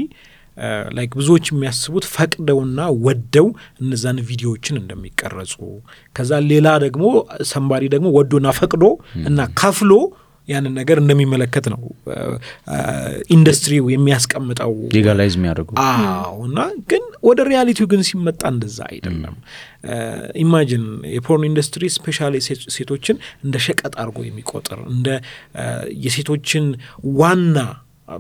like 0.97 1.13
ብዙዎች 1.19 1.47
የሚያስቡት 1.51 2.05
ፈቅደውና 2.15 2.81
ወደው 3.05 3.47
እነዛን 3.83 4.19
ቪዲዮዎችን 4.29 4.81
እንደሚቀረጹ 4.81 5.55
ከዛ 6.17 6.41
ሌላ 6.51 6.69
ደግሞ 6.85 7.05
ሰንባሪ 7.51 7.85
ደግሞ 7.95 8.09
ወዶና 8.17 8.49
ፈቅዶ 8.59 8.85
እና 9.31 9.47
ከፍሎ 9.61 9.93
ያንን 10.51 10.73
ነገር 10.79 10.99
እንደሚመለከት 11.03 11.67
ነው 11.73 11.81
ኢንዱስትሪው 13.35 13.85
የሚያስቀምጠው 13.95 14.73
legalize 14.97 15.35
የሚያደርጉ 15.39 15.71
አዎ። 15.85 16.37
እና 16.49 16.61
ግን 16.91 17.05
ወደ 17.29 17.41
reality 17.51 17.80
ው 17.80 17.89
ግን 17.93 18.03
ሲመጣ 18.09 18.43
እንደዛ 18.55 18.79
አይደለም። 18.91 19.37
imagine 20.43 20.85
የ 21.15 21.25
porn 21.25 21.45
ኢንዱስትሪ 21.51 21.85
especially 21.97 22.35
ሴቶችን 22.77 23.17
እንደ 23.45 23.57
ሸቀጥ 23.67 23.95
አድርጎ 24.01 24.19
የሚቆጥር 24.27 24.81
እንደ 24.95 25.09
የሴቶችን 26.05 26.67
ዋና 27.21 27.57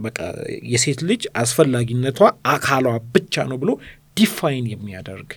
በቃ 0.00 0.18
የሴት 0.72 1.00
ልጅ 1.08 1.22
አስፈላጊነቷ 1.40 2.18
አካሏ 2.50 2.86
ብቻ 3.14 3.44
ነው 3.50 3.58
ብሎ 3.62 3.70
define 4.16 4.66
የሚያደርግ 4.70 5.30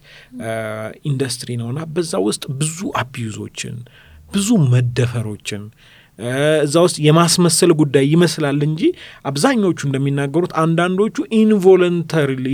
ኢንዱስትሪ 1.09 1.49
ነውና 1.59 1.81
በዛ 1.95 2.13
ውስጥ 2.25 2.43
ብዙ 2.59 2.79
አቢዩዞችን 3.01 3.75
ብዙ 4.31 4.49
መደፈሮችን 4.71 5.63
እዛ 6.63 6.75
ውስጥ 6.85 6.97
የማስመሰል 7.05 7.71
ጉዳይ 7.79 8.05
ይመስላል 8.13 8.59
እንጂ 8.67 8.81
አብዛኛዎቹ 9.29 9.79
እንደሚናገሩት 9.87 10.53
አንዳንዶቹ 10.63 11.15
involuntarily 11.39 12.47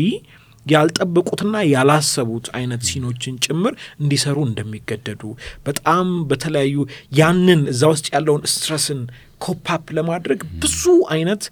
ያልጠበቁትና 0.65 1.55
ያላሰቡት 1.71 2.45
አይነት 2.57 2.81
ሲኖችን 2.89 3.35
ጭምር 3.45 3.73
እንዲሰሩ 4.01 4.37
እንደሚገደዱ 4.47 5.21
በጣም 5.67 6.07
በተለያዩ 6.29 6.75
ያንን 7.19 7.61
እዛ 7.73 7.81
ውስጥ 7.93 8.07
ያለውን 8.15 8.43
stress 8.53 8.88
ን 8.88 8.99
cope 9.45 9.72
up 9.72 9.85
ለማድረግ 9.97 10.39
ብዙ 10.61 10.81
አይነት 11.15 11.43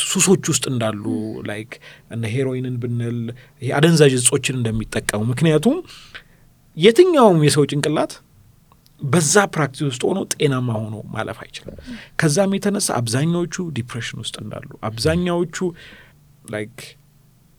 ሱሶች 0.00 0.44
ውስጥ 0.52 0.64
እንዳሉ 0.72 1.04
like 1.50 1.72
እነ 2.10 2.22
ሄሮይንን 2.34 2.76
ብንል 2.82 3.18
አደንዛዥ 3.72 4.14
እጾችን 4.20 4.58
እንደሚጠቀሙ። 4.60 5.22
ምክንያቱም 5.32 5.76
የትኛውም 6.76 7.38
የሰው 7.46 7.66
ጭንቅላት 7.70 8.14
በዛ 9.00 9.34
practice 9.54 9.82
ውስጥ 9.88 10.02
ሆኖ 10.08 10.18
ጤናማ 10.34 10.68
ሆኖ 10.78 10.96
ማለፍ 11.14 11.38
አይችልም። 11.44 11.76
ከዛም 12.20 12.52
የተነሳ 12.56 12.88
አብዛኛዎቹ 13.00 13.64
depression 13.78 14.18
ውስጥ 14.22 14.36
እንዳሉ 14.42 14.68
አብዛኛዎቹ 14.88 15.56
like 16.50 16.76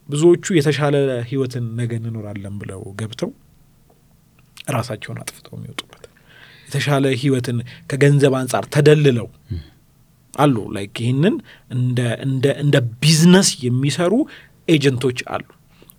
ብዙዎቹ 0.10 0.46
የተሻለ 0.58 0.96
ህይወትን 1.30 1.66
ነገ 1.80 1.92
እንኖራለን 2.02 2.56
ብለው 2.62 2.82
ገብተው 3.00 3.32
ራሳቸውን 4.76 5.18
አጥፍተው 5.24 5.54
የሚወጡበት 5.58 6.04
የተሻለ 6.68 7.06
ህይወትን 7.22 7.58
ከገንዘብ 7.90 8.34
አንጻር 8.40 8.64
ተደልለው 8.76 9.28
አሉ። 10.34 10.56
like 10.76 10.96
ይህንን 11.04 11.36
እንደ 12.64 12.78
ቢዝነስ 13.02 13.50
የሚሰሩ 13.66 14.14
ኤጀንቶች 14.68 15.20
አሉ። 15.36 15.46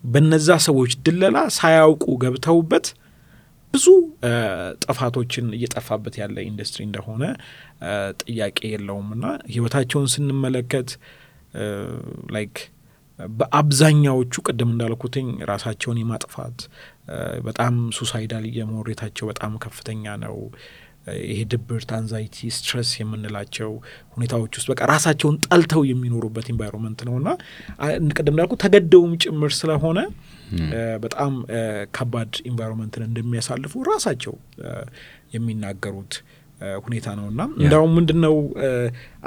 በነዛ 0.04 0.48
ሰዎች 0.66 0.92
ድለላ 1.06 1.38
ሳያውቁ 1.56 2.04
ገብተውበት 2.22 2.86
ብዙ 3.74 3.86
ጥፋቶችን 4.84 5.46
እየጠፋበት 5.56 6.14
ያለ 6.20 6.36
ኢንዱስትሪ 6.46 6.80
እንደሆነ 6.86 7.22
ጥያቄ 8.22 8.58
የለውም 8.72 9.08
እና 9.16 9.24
ህይወታቸውን 9.52 10.08
ስንመለከት 10.14 10.90
like 12.36 12.56
በአብዛኛዎቹ 13.18 14.34
ቅድም 14.46 14.70
እንዳልኩትኝ 14.74 15.28
ራሳቸውን 15.50 16.00
የማጥፋት 16.00 16.58
በጣም 17.46 17.74
suicidal 17.98 18.44
የመሆን 18.58 18.84
በጣም 19.30 19.54
ከፍተኛ 19.64 20.14
ነው። 20.24 20.36
ይሄ 21.26 21.40
ድብርት፣ 21.52 21.90
anxiety፣ 21.98 22.48
stress 22.56 22.90
የምንላቸው 23.00 23.70
ሁኔታዎች 24.16 24.52
ውስጥ 24.58 24.68
በቃ 24.72 24.80
ራሳቸውን 24.92 25.36
ጠልተው 25.46 25.82
የሚኖሩበት 25.90 26.46
environment 26.52 27.00
ነው 27.08 27.14
እና 27.20 27.28
ቅድም 28.18 28.34
እንዳልኩ 28.34 28.54
ተገደውም 28.64 29.12
ጭምር 29.24 29.52
ስለሆነ 29.58 29.98
በጣም 31.04 31.32
ከባድ 31.96 32.32
environment 32.50 32.96
ን 32.96 33.04
እንደሚያሳልፉ 33.08 33.82
ራሳቸው 33.90 34.34
የሚናገሩት 35.36 36.14
ሁኔታ 36.84 37.08
ነው 37.18 37.26
እና 37.32 37.40
እንዲያውም 37.56 37.92
ምንድን 37.98 38.18
ነው 38.26 38.36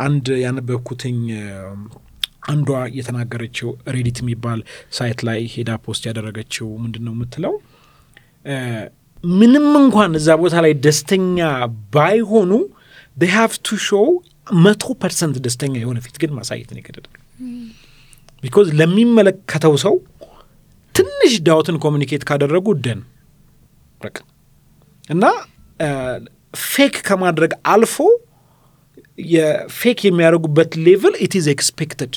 አንድ 0.05 0.27
ያነበብኩትኝ 0.43 1.19
አንዷ 2.51 2.69
የተናገረችው 2.97 3.69
ሬዲት 3.95 4.17
የሚባል 4.21 4.59
site 4.91 5.19
ላይ 5.27 5.39
ሄዳ 5.53 5.71
post 5.85 6.03
ያደረገችው 6.09 6.67
ምንድን 6.83 7.03
ነው 7.07 7.13
የምትለው 7.15 7.53
ምንም 9.33 9.65
እንኳን 9.81 10.11
እዛ 10.19 10.29
ቦታ 10.43 10.55
ላይ 10.65 10.73
ደስተኛ 10.85 11.39
ባይሆኑ 11.95 12.51
have 13.31 13.53
to 13.67 13.77
show 13.87 14.05
መቶ 14.63 14.93
percent 15.01 15.35
ደስተኛ 15.45 15.73
የሆነ 15.81 15.97
ፊት 16.05 16.15
ግን 16.21 16.31
ማሳየትን 16.37 16.77
ይገደዳል። 16.79 17.17
because 18.43 18.67
ለሚመለከተው 18.79 19.73
ሰው 19.83 19.95
ትንሽ 20.95 21.33
doubt 21.47 21.69
ን 21.69 21.77
communicate 21.83 22.23
ካደረጉ 22.29 22.67
done። 22.85 23.01
በቃ። 24.01 24.15
እና 25.09 25.25
fake 26.67 26.95
ከማድረግ 27.07 27.51
አልፎ 27.73 27.95
የ 29.31 29.54
fake 29.54 29.99
የሚያደርጉበት 30.07 30.71
level 30.85 31.15
it 31.25 31.33
is 31.39 31.47
expected። 31.53 32.13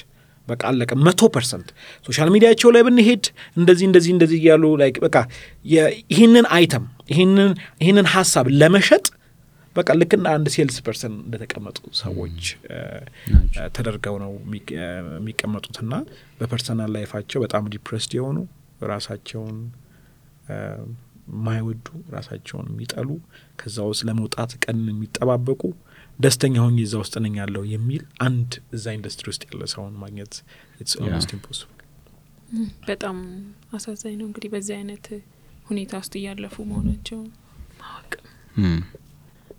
በቃ 0.49 0.63
አለቀ። 0.71 0.91
መቶ 1.07 1.23
percent። 1.35 1.69
social 2.07 2.29
media 2.35 2.54
ቸው 2.54 2.69
ላይ 2.75 2.83
ብንሄድ 2.87 3.25
እንደዚህ 3.57 3.85
እንደዚህ 3.89 4.11
እንደዚህ 4.15 4.39
እያሉ 4.41 4.65
like 4.81 4.97
በቃ 5.05 5.17
ይህንን 6.11 6.47
አይተም 6.57 6.85
ይህንን 7.81 8.07
ሀሳብ 8.15 8.49
ለመሸጥ 8.61 9.05
በቃ 9.77 9.89
ልክ 10.01 10.13
እንደ 10.17 10.27
አንድ 10.35 10.47
sales 10.55 10.77
person 10.87 11.15
እንደተቀመጡ 11.23 11.79
ሰዎች 12.01 12.43
ተደርገው 13.77 14.17
ነው 14.23 14.33
የሚቀመጡትና 15.15 15.95
በ 16.39 16.50
personal 16.50 16.93
life 16.97 17.13
ኣቸው 17.13 17.41
በጣም 17.45 17.65
depressed 17.73 18.13
የሆኑ 18.19 18.37
ራሳቸውን 18.93 19.59
ማይወዱ 21.45 21.87
ራሳቸውን 22.11 22.67
የሚጠሉ 22.73 23.09
ከዛ 23.61 23.77
ውስጥ 23.91 24.03
ለመውጣት 24.09 24.51
ቀንን 24.65 24.89
የሚጠባበቁ 24.93 25.63
ደስተኛ 26.19 26.57
ሆኜ 26.65 26.79
እዛ 26.83 26.95
ውስጥ 27.03 27.15
ነኝ 27.25 27.37
ያለው 27.41 27.63
የሚል 27.71 28.03
አንድ 28.21 28.51
እዛ 28.73 28.85
ኢንዱስትሪ 28.97 29.27
ውስጥ 29.33 29.43
ያለ 29.49 29.63
ሰውን 29.73 29.95
ማግኘት 30.03 30.35
impossible። 31.37 31.71
በጣም 32.89 33.17
አሳዛኝ 33.73 34.15
ነው። 34.21 34.27
እንግዲህ 34.29 34.51
በዚህ 34.53 34.75
አይነት 34.79 35.07
ሁኔታ 35.67 35.93
ውስጥ 36.03 36.15
እያለፉ 36.21 36.57
መሆናቸው 36.71 37.21
ማወቅ። 37.81 38.13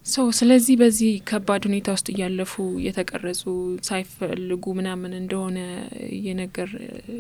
ሰው 0.06 0.26
ስለዚህ 0.40 0.76
በዚህ 0.82 1.14
ከባድ 1.30 1.64
ሁኔታ 1.70 1.88
ውስጥ 1.96 2.08
እያለፉ 2.14 2.54
የተቀረጹ 2.86 3.42
ሳይፈልጉ 3.82 4.74
ምናምን 4.80 5.14
እንደሆነ 5.22 5.58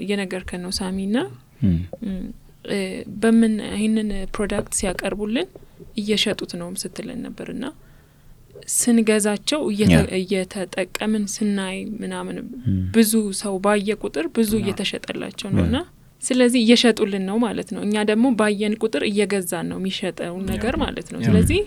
እየነገርከን 0.02 0.62
ነው 0.66 0.74
ሳሚ 0.80 1.08
ና 1.08 1.24
በምን 3.22 3.54
ይህንን 3.74 4.08
product 4.36 4.74
ሲያቀርቡልን 4.80 5.50
እየሸጡት 6.02 6.52
ነው 6.62 6.70
ስትለን 6.84 7.20
ነበር 7.28 7.48
እና 7.54 7.66
ስንገዛቸው 8.76 9.62
እየተጠቀምን 10.20 11.24
ስናይ 11.34 11.78
ምናምን 12.02 12.38
ብዙ 12.96 13.12
ሰው 13.42 13.56
ባየ 13.66 13.98
ቁጥር 14.02 14.26
ብዙ 14.38 14.52
እየተሸጠላቸው 14.62 15.50
ነው 15.56 15.64
እና 15.68 15.78
ስለዚህ 16.24 16.60
እየሸጡልን 16.64 17.24
ነው 17.30 17.38
ማለት 17.44 17.70
ነው። 17.76 17.82
እኛ 17.88 17.96
ደግሞ 18.12 18.26
ባየን 18.40 18.76
ቁጥር 18.84 19.04
እየገዛን 19.10 19.68
ነው 19.72 19.78
የሚሸጠውን 19.82 20.46
ነገር 20.54 20.76
ማለት 20.84 21.08
ነው። 21.14 21.20
ስለዚህ 21.28 21.60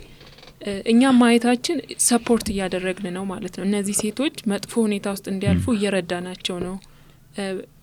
እኛ 0.93 1.11
ማየታችን 1.19 1.77
support 2.07 2.47
እያደረግን 2.53 3.07
ነው 3.17 3.25
ማለት 3.33 3.55
ነው። 3.59 3.65
እነዚህ 3.69 3.97
ሴቶች 4.01 4.37
መጥፎ 4.53 4.73
ሁኔታ 4.87 5.07
ውስጥ 5.15 5.27
እንዲያልፉ 5.33 5.67
እየረዳናቸው 5.77 6.57
ነው። 6.67 6.75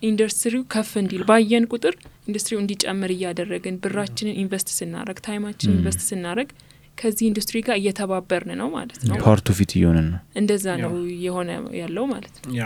ኢንዱስትሪው 0.03 0.63
ከፍ 0.73 0.91
እንዲል 1.01 1.23
ባየን 1.29 1.65
ቁጥር 1.73 1.95
ኢንዱስትሪው 2.27 2.59
እንዲጨምር 2.61 3.11
እያደረግን 3.15 3.75
ብራችንን 3.83 4.37
invest 4.43 4.69
ስናረግ 4.77 5.19
time 5.27 5.44
ኣችን 5.44 5.73
invest 5.75 6.01
ስናረግ 6.09 6.49
ከዚህ 6.97 7.25
ኢንዱስትሪ 7.29 7.57
ጋር 7.67 7.75
እየተባበርን 7.79 8.51
ነው 8.59 8.67
ማለት 8.75 8.99
ነው። 9.07 9.15
part 9.23 9.47
of 9.58 9.64
it 9.64 9.71
እየሆንን 9.77 10.05
ነው። 10.11 10.19
እንደዛ 10.41 10.65
ነው 10.83 10.93
የሆነ 11.25 11.49
ያለው 11.79 12.05
ማለት 12.13 12.35
ነው። 12.41 12.51
yeah 12.60 12.65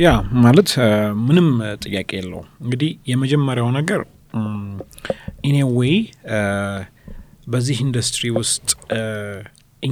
yeah 0.00 0.08
ማለት 0.44 0.70
ምንም 1.26 1.48
ጥያቄ 1.84 2.10
የለውም። 2.18 2.48
እንግዲህ 2.64 2.90
የመጀመሪያው 3.12 3.68
ነገር 3.78 4.02
in 5.44 5.56
a 5.76 5.80
way 5.80 5.94
በዚህ 7.46 7.78
ኢንዱስትሪ 7.86 8.24
ውስጥ 8.38 8.68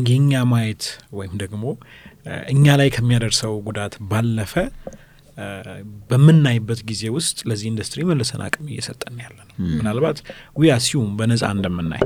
የኛ 0.08 0.42
ማየት 0.50 0.84
ወይም 1.18 1.32
ደግሞ 1.42 1.64
እኛ 2.52 2.74
ላይ 2.80 2.88
ከሚያደርሰው 2.96 3.54
ጉዳት 3.68 3.94
ባለፈ 4.10 4.52
በምናይበት 6.10 6.80
ጊዜ 6.88 7.02
ውስጥ 7.14 7.38
ለዚህ 7.48 7.66
ኢንዱስትሪ 7.70 8.00
መልሰን 8.08 8.42
አቅም 8.46 8.66
እየሰጠን 8.72 9.16
ያለ 9.24 9.36
ነው። 9.40 9.54
ምናልባት 9.74 10.18
we 10.56 10.70
assume 10.74 11.10
በነጻ 11.18 11.42
እንደምናይ 11.56 12.02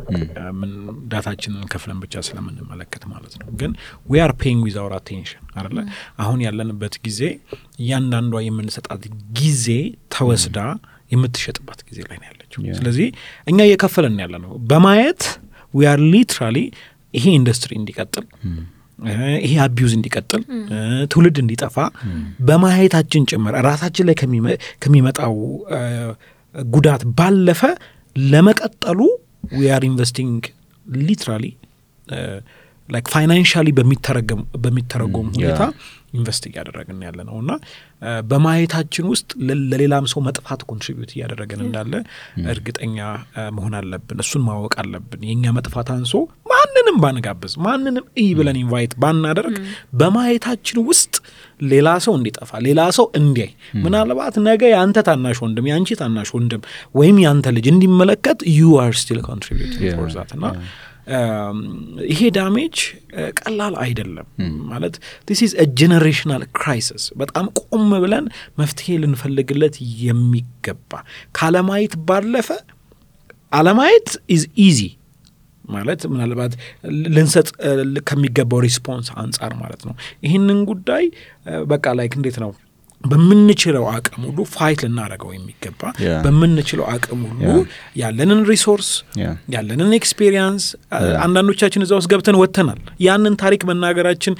data 1.13 1.29
ኣችንን 1.29 1.65
ከፍለን 1.73 1.99
ብቻ 2.05 2.23
ስለምንመለከት 2.29 3.05
ማለት 3.13 3.35
ነው። 3.41 3.49
ግን 3.61 3.73
we 4.09 4.21
are 4.25 4.35
paying 4.41 4.63
with 4.67 4.77
our 4.83 4.95
attention 4.99 5.45
አለ። 5.63 5.77
አሁን 6.23 6.41
ያለንበት 6.47 6.97
ጊዜ 7.07 7.21
እያንዳንዷ 7.81 8.43
የምንሰጣት 8.47 9.05
ጊዜ 9.41 9.67
ተወስዳ 10.17 10.59
የምትሸጥባት 11.11 11.81
ጊዜ 11.89 12.01
ላይ 12.09 12.19
ነው 12.21 12.29
ያለችው። 12.31 12.43
ስለዚህ 12.79 13.09
እኛ 13.47 13.59
እየከፈለን 13.67 14.17
ያለ 14.23 14.35
ነው 14.45 14.53
በማየት 14.71 15.23
we 15.75 15.87
are 15.91 16.01
literally 16.13 16.59
ይሄ 17.15 17.25
ኢንዱስትሪ 17.39 17.73
እንዲቀጥል 17.81 18.25
ይሄ 19.45 19.53
abuse 19.65 19.93
እንዲቀጥል 19.99 20.43
ትውልድ 21.13 21.37
እንዲጠፋ 21.43 21.77
በማየታችን 22.49 23.27
ጭምር 23.31 23.55
ራሳችን 23.69 24.07
ላይ 24.09 24.17
ከሚመጣው 24.85 25.35
ጉዳት 26.73 27.03
ባለፈ 27.19 27.63
ለመቀጠሉ 28.17 29.01
we 29.55 29.71
are 29.77 29.85
investing 29.89 30.43
literally 31.07 31.45
like 32.89 33.07
financially 33.13 33.69
በሚተረጎም 34.65 35.29
ሁኔታ 35.37 35.61
invest 36.15 36.45
እያደረግን 36.49 36.99
ያለ 37.07 37.19
ነው 37.29 37.37
እና 37.43 37.53
በማየታችን 38.29 39.05
ውስጥ 39.13 39.31
ለሌላም 39.71 40.05
ሰው 40.13 40.21
መጥፋት 40.27 40.61
contribute 40.71 41.13
እያደረግን 41.15 41.61
እንዳለ 41.65 41.93
እርግጠኛ 42.53 42.99
መሆን 43.57 43.75
አለብን። 43.79 44.21
እሱን 44.25 44.43
ማወቅ 44.49 44.75
አለብን። 44.83 45.23
የእኛ 45.29 45.55
መጥፋት 45.59 45.89
አንሶ 45.95 46.13
ማንንም 46.53 46.97
ባንጋብዝ 47.05 47.55
ማንንም 47.67 48.05
እይ 48.21 48.29
ብለን 48.39 48.59
invite 48.63 48.95
ባናደርግ 49.03 49.57
በማየታችን 50.01 50.79
ውስጥ 50.89 51.15
ሌላ 51.67 51.89
ሰው 52.07 52.15
እንዲጠፋ 52.19 52.53
ሌላ 52.67 52.81
ሰው 52.97 53.07
እንዲያይ 53.19 53.51
ምናልባት 53.85 54.35
ነገ 54.49 54.63
የአንተ 54.73 54.99
ታናሽ 55.09 55.39
ወንድም 55.45 55.69
የአንቺ 55.71 55.91
ታናሽ 56.01 56.31
ወንድም 56.37 56.63
ወይም 56.95 57.19
የአንተ 57.25 57.49
ልጅ 57.57 57.69
እንዲመለከት 57.75 58.41
you 58.55 58.73
are 58.83 58.95
still 59.03 59.21
contributing 59.29 59.87
for 59.99 60.11
that 60.17 60.33
እና 60.39 60.47
ይሄ 62.11 62.21
damage 62.37 62.77
ቀላል 63.41 63.75
አይደለም። 63.83 64.27
ማለት 64.71 64.95
this 65.29 65.41
is 65.47 65.53
generational 65.81 66.43
crisis 66.59 67.05
በጣም 67.23 67.47
ቆም 67.63 67.91
ብለን 68.05 68.27
መፍትሄ 68.59 68.97
ልንፈልግለት 69.03 69.77
የሚገባ 70.05 70.93
ካለማየት 71.39 71.95
ባለፈ 72.09 72.49
አለማየት 73.53 74.09
is 74.37 74.45
easy 74.65 74.81
ማለት 75.65 76.01
ምናልባት 76.13 76.53
ልንሰጥ 77.15 77.49
ከሚገባው 78.09 78.61
response 78.65 79.09
አንጻር 79.23 79.53
ማለት 79.61 79.83
ነው። 79.89 79.95
ይህንን 80.23 80.59
ጉዳይ 80.71 81.05
በቃ 81.73 81.95
like 81.99 82.15
እንዴት 82.19 82.37
ነው 82.43 82.51
በምንችለው 83.05 83.85
አቅም 83.93 84.23
ሁሉ 84.29 84.39
fight 84.55 84.81
ልናደርገው 84.85 85.31
የሚገባ 85.35 85.81
በምንችለው 86.25 86.85
አቅም 86.93 87.21
ሁሉ 87.31 87.49
ያለንን 88.01 88.41
resource 88.51 88.89
ያለንን 89.55 89.91
experience 89.99 90.65
አንዳንዶቻችን 91.25 91.85
እዛ 91.87 91.93
ውስጥ 92.01 92.09
ገብተን 92.13 92.39
ወጥተናል። 92.43 92.79
ያንን 93.07 93.35
ታሪክ 93.43 93.63
መናገራችን 93.71 94.35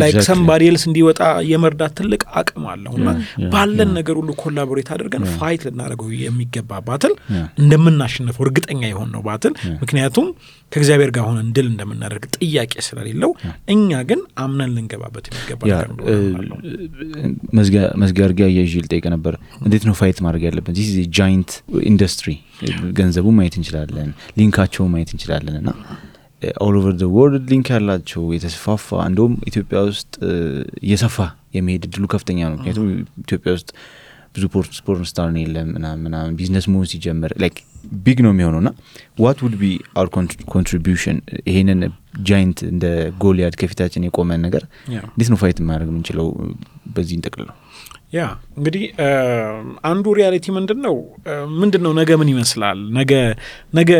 like 0.00 0.18
somebody 0.28 0.64
else 0.68 0.84
እንዲወጣ 0.88 1.20
የመርዳት 1.50 1.94
ትልቅ 1.98 2.22
አቅም 2.40 2.66
አለው 2.72 2.94
እና 3.00 3.08
ባለን 3.54 3.90
ነገር 3.98 4.16
ሁሉ 4.20 4.30
collaborate 4.42 4.90
አድርገን 4.96 5.26
fight 5.36 5.64
ልናደርገው 5.68 6.10
የሚገባ 6.24 6.80
battle 6.88 7.14
እንደምናሸንፈው 7.62 8.44
እርግጠኛ 8.46 8.82
የሆን 8.92 9.10
ነው 9.16 9.22
battle 9.28 9.52
ምክንያቱም 9.82 10.28
ከእግዚአብሔር 10.72 11.10
ጋር 11.16 11.24
ሆነን 11.28 11.46
ድል 11.56 11.66
እንደምናደርግ 11.70 12.24
ጥያቄ 12.38 12.72
ስለሌለው 12.86 13.30
እኛ 13.72 14.00
ግን 14.08 14.20
አምነን 14.42 14.72
ልንገባበት 14.76 15.26
የሚገባ 15.30 15.60
ነገር 15.70 15.90
መዝጊያ 17.58 17.82
አድርጌ 18.24 18.40
አያይዤ 18.46 18.74
ልጠይቅ 18.84 19.04
ነበር። 19.14 19.34
እንዴት 19.64 19.84
ነው 19.88 19.94
fight 20.00 20.18
ማድረግ 20.26 20.42
ያለብን? 20.48 20.74
this 20.78 21.06
giant 21.18 21.50
ኢንዱስትሪ 21.90 22.28
ገንዘቡ 22.98 23.26
ማየት 23.38 23.56
እንችላለን፣ 23.60 24.10
link 24.38 24.56
ኣቸው 24.56 24.86
ማየት 24.94 25.10
እንችላለን 25.14 25.56
እና 25.62 25.70
all 26.64 26.74
over 26.80 26.94
world 27.16 27.46
link 27.52 27.68
ያላቸው 27.74 28.22
የተስፋፋ 28.34 28.88
እንደውም 29.08 29.32
ኢትዮጵያ 29.50 29.78
ውስጥ 29.88 30.12
እየሰፋ 30.84 31.16
የመሄድ 31.56 31.82
እድሉ 31.88 32.04
ከፍተኛ 32.12 32.40
ነው። 32.50 32.56
ምክንያቱም 32.58 32.86
ኢትዮጵያ 33.24 33.52
ውስጥ 33.56 33.70
ብዙ 34.34 34.44
porn 34.86 35.06
star 35.08 35.28
ነው 35.34 35.40
የለም 35.42 35.68
ምናምን 36.04 36.34
ቢዝነስ 36.38 36.66
መሆን 36.72 36.88
ሲጀምር 36.90 37.32
like 37.42 37.56
big 38.04 38.18
ነው 38.24 38.32
የሚሆነው 38.32 38.60
ና 38.60 38.70
what 39.20 39.38
would 39.44 39.54
be 39.60 39.66
our 40.00 40.06
contribution 40.54 41.16
ይሄንን 41.48 41.80
giant 42.28 42.58
እንደ 42.70 42.84
ጎልያድ 43.22 43.54
ከፊታችን 43.60 44.06
የቆመን 44.06 44.40
ነገር 44.46 44.62
እንዴት 45.08 45.30
ነው 45.32 45.38
fight 45.42 45.58
ማድረግ 45.68 45.88
የምንችለው? 45.92 46.26
በዚህ 46.94 47.14
እንጠቅልለው። 47.18 47.56
yeah 48.14 48.20
እንግዲህ 48.58 48.82
አንዱ 49.82 50.14
reality 50.18 50.46
ምንድን 50.56 50.78
ነው 50.86 50.94
ምንድን 51.60 51.82
ነው 51.86 51.92
ነገ 51.98 52.10
ምን 52.20 52.28
ይመስላል፣ 52.32 52.78
ነገ 52.98 53.12
ነገ 53.74 53.90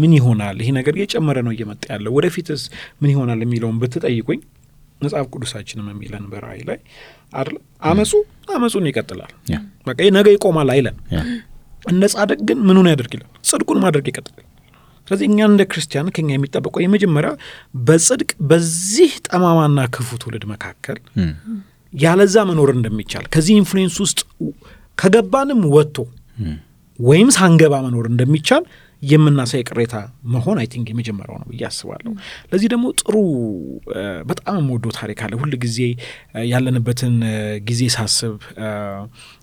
ምን 0.00 0.12
ይሆናል፣ 0.18 0.56
ይሄ 0.62 0.70
ነገር 0.78 0.94
እየጨመረ 0.98 1.38
ነው 1.46 1.52
እየመጣ 1.56 1.82
ያለው። 1.92 2.12
ወደፊትስ 2.18 2.62
ምን 3.02 3.12
ይሆናል 3.14 3.42
የሚለውን 3.46 3.80
ብትጠይቁኝ 3.82 4.40
መጽሐፍ 5.00 5.26
ቅዱሳችንም 5.32 5.88
የሚለን 5.92 6.24
በራእይ 6.32 6.62
ላይ 6.68 6.78
አይደለ 7.32 7.56
አመፁ 7.82 8.12
አመፁን 8.54 8.86
ይቀጥላል፣ 8.90 9.32
በቃ 9.86 9.98
ነገ 10.16 10.26
ይቆማል 10.36 10.70
አይለን። 10.74 10.96
እነ 11.86 12.02
ጻድቅ 12.12 12.38
ግን 12.48 12.58
ምኑን 12.68 12.88
ያደርግ 12.92 13.12
ይላል፣ 13.16 13.30
ጽድቁን 13.48 13.80
ማድረግ 13.84 14.06
ይቀጥላል። 14.10 14.44
ስለዚህ 15.06 15.26
እኛ 15.28 15.38
እንደ 15.50 15.62
ክርስቲያን 15.70 16.08
ከኛ 16.14 16.28
የሚጠበቀው 16.34 16.80
የመጀመሪያ 16.84 17.30
በጽድቅ 17.86 18.30
በዚህ 18.50 19.12
ጠማማና 19.28 19.80
ክፉ 19.94 20.08
ትውልድ 20.22 20.44
መካከል 20.52 20.98
ያለዛ 21.92 22.36
መኖር 22.48 22.70
እንደሚቻል 22.74 23.26
ከዚህ 23.34 23.54
ኢንፍሉዌንስ 23.60 23.96
ውስጥ 24.04 24.18
ከገባንም 24.98 25.60
ወጥቶ 25.74 25.96
ወይም 26.98 27.28
ሳንገባ 27.36 27.74
መኖር 27.86 28.06
እንደሚቻል 28.10 28.64
የምናሳይ 29.02 29.62
ቅሬታ 29.68 29.94
መሆን 30.32 30.58
I 30.60 30.68
think 30.72 30.86
የመጀመሪያው 30.92 31.38
ነው 31.40 31.48
ብዬ 31.50 31.62
አስባለሁ። 31.68 32.12
ለዚህ 32.50 32.68
ደግሞ 32.72 32.86
ጥሩ 33.00 33.14
በጣም 34.30 34.58
የምወደው 34.60 34.92
ታሪክ 34.98 35.20
አለ። 35.26 35.32
ሁል 35.40 35.54
ጊዜ 35.64 35.78
ያለንበትን 36.50 37.16
ጊዜ 37.68 37.82
ሳስብ፣ 37.96 38.36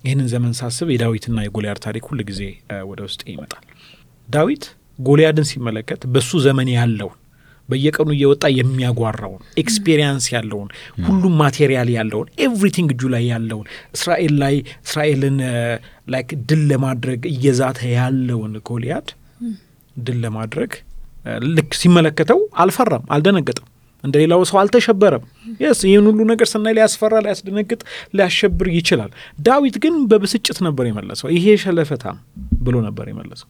ይህንን 0.06 0.30
ዘመን 0.34 0.54
ሳስብ 0.60 0.90
የዳዊትና 0.94 1.40
የጎልያድ 1.46 1.82
ታሪክ 1.86 2.06
ሁል 2.12 2.22
ጊዜ 2.32 2.42
ወደ 2.92 3.02
ውስጥ 3.08 3.22
ይመጣል። 3.32 3.66
ዳዊት 4.30 4.66
ጎልያድን 5.00 5.48
ሲመለከት 5.50 6.02
በሱ 6.14 6.32
ዘመን 6.44 6.70
ያለውን 6.76 7.18
በየቀኑ 7.70 8.10
እየወጣ 8.16 8.46
የሚያጓራውን 8.56 9.42
ኤክስፔሪንስ 9.62 10.26
ያለውን 10.34 10.70
ሁሉም 11.06 11.34
material 11.42 11.90
ያለውን 11.96 12.28
everything 12.46 12.90
እጁ 12.96 13.12
ላይ 13.14 13.24
ያለውን 13.32 13.68
እስራኤል 13.96 14.34
ላይ 14.42 14.56
እስራኤልን 14.86 15.38
like 16.14 16.32
ድል 16.50 16.64
ለማድረግ 16.72 17.22
እየዛተ 17.32 17.80
ያለውን 17.96 18.56
ጎልያድ 18.70 19.08
ድል 19.96 20.18
ለማድረግ 20.24 20.72
ልክ 21.52 21.72
ሲመለከተው 21.80 22.40
አልፈራም፣ 22.62 23.04
አልደነገጥም። 23.16 23.68
እንደ 24.04 24.16
ሌላው 24.22 24.42
ሰው 24.50 24.58
አልተሸበረም። 24.62 25.24
yes 25.62 25.82
ይህን 25.88 26.06
ሁሉ 26.10 26.22
ነገር 26.32 26.48
ስናይ 26.52 26.74
ሊያስፈራ፣ 26.78 27.14
ሊያስደነግጥ፣ 27.26 27.80
ሊያሸብር 28.18 28.68
ይችላል። 28.78 29.12
ዳዊት 29.40 29.76
ግን 29.84 29.96
በብስጭት 30.12 30.58
ነበር 30.68 30.86
የመለሰው። 30.90 31.30
ይሄ 31.36 31.56
ሸለፈታም 31.64 32.18
ብሎ 32.62 32.76
ነበር 32.88 33.06
የመለሰው። 33.12 33.48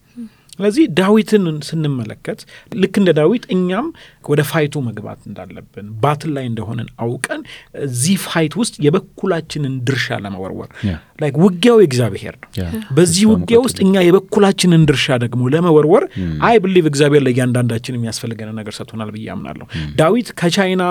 ስለዚህ 0.53 0.85
ዳዊትን 0.97 1.45
ስንመለከት 1.67 2.39
ልክ 2.75 2.95
እንደ 3.01 3.11
ዳዊት 3.17 3.43
እኛም 3.55 3.87
ወደ 4.29 4.41
fight 4.49 4.72
ኡ 4.72 4.81
መግባት 4.85 5.21
እንዳለብን 5.29 5.87
battle 6.03 6.31
ላይ 6.35 6.45
እንደሆነን 6.49 6.89
አውቀን 7.03 7.41
እዚህ 7.85 8.17
fight 8.25 8.53
ውስጥ 8.61 8.75
የበኩላችንን 8.85 9.73
ድርሻ 9.87 10.19
ለመወርወር 10.23 10.69
like 11.19 11.35
ውጊያው 11.43 11.79
የእግዚአብሔር 11.81 12.35
ነው። 12.37 12.49
በዚህ 12.97 13.23
ውጊያ 13.31 13.59
ውስጥ 13.65 13.77
እኛ 13.85 13.95
የበኩላችንን 14.07 14.85
ድርሻ 14.89 15.17
ደግሞ 15.23 15.49
ለመወርወር 15.53 16.05
I 16.47 16.57
believe 16.63 16.85
እግዚአብሔር 16.91 17.23
ለእያንዳንዳችን 17.27 17.97
የሚያስፈልገንን 17.97 18.57
ነገር 18.61 18.75
ሰጥቶናል 18.79 19.11
ብዬ 19.15 19.27
አምናለሁ። 19.35 19.67
ዳዊት 19.99 20.29
ከቻይና 20.39 20.83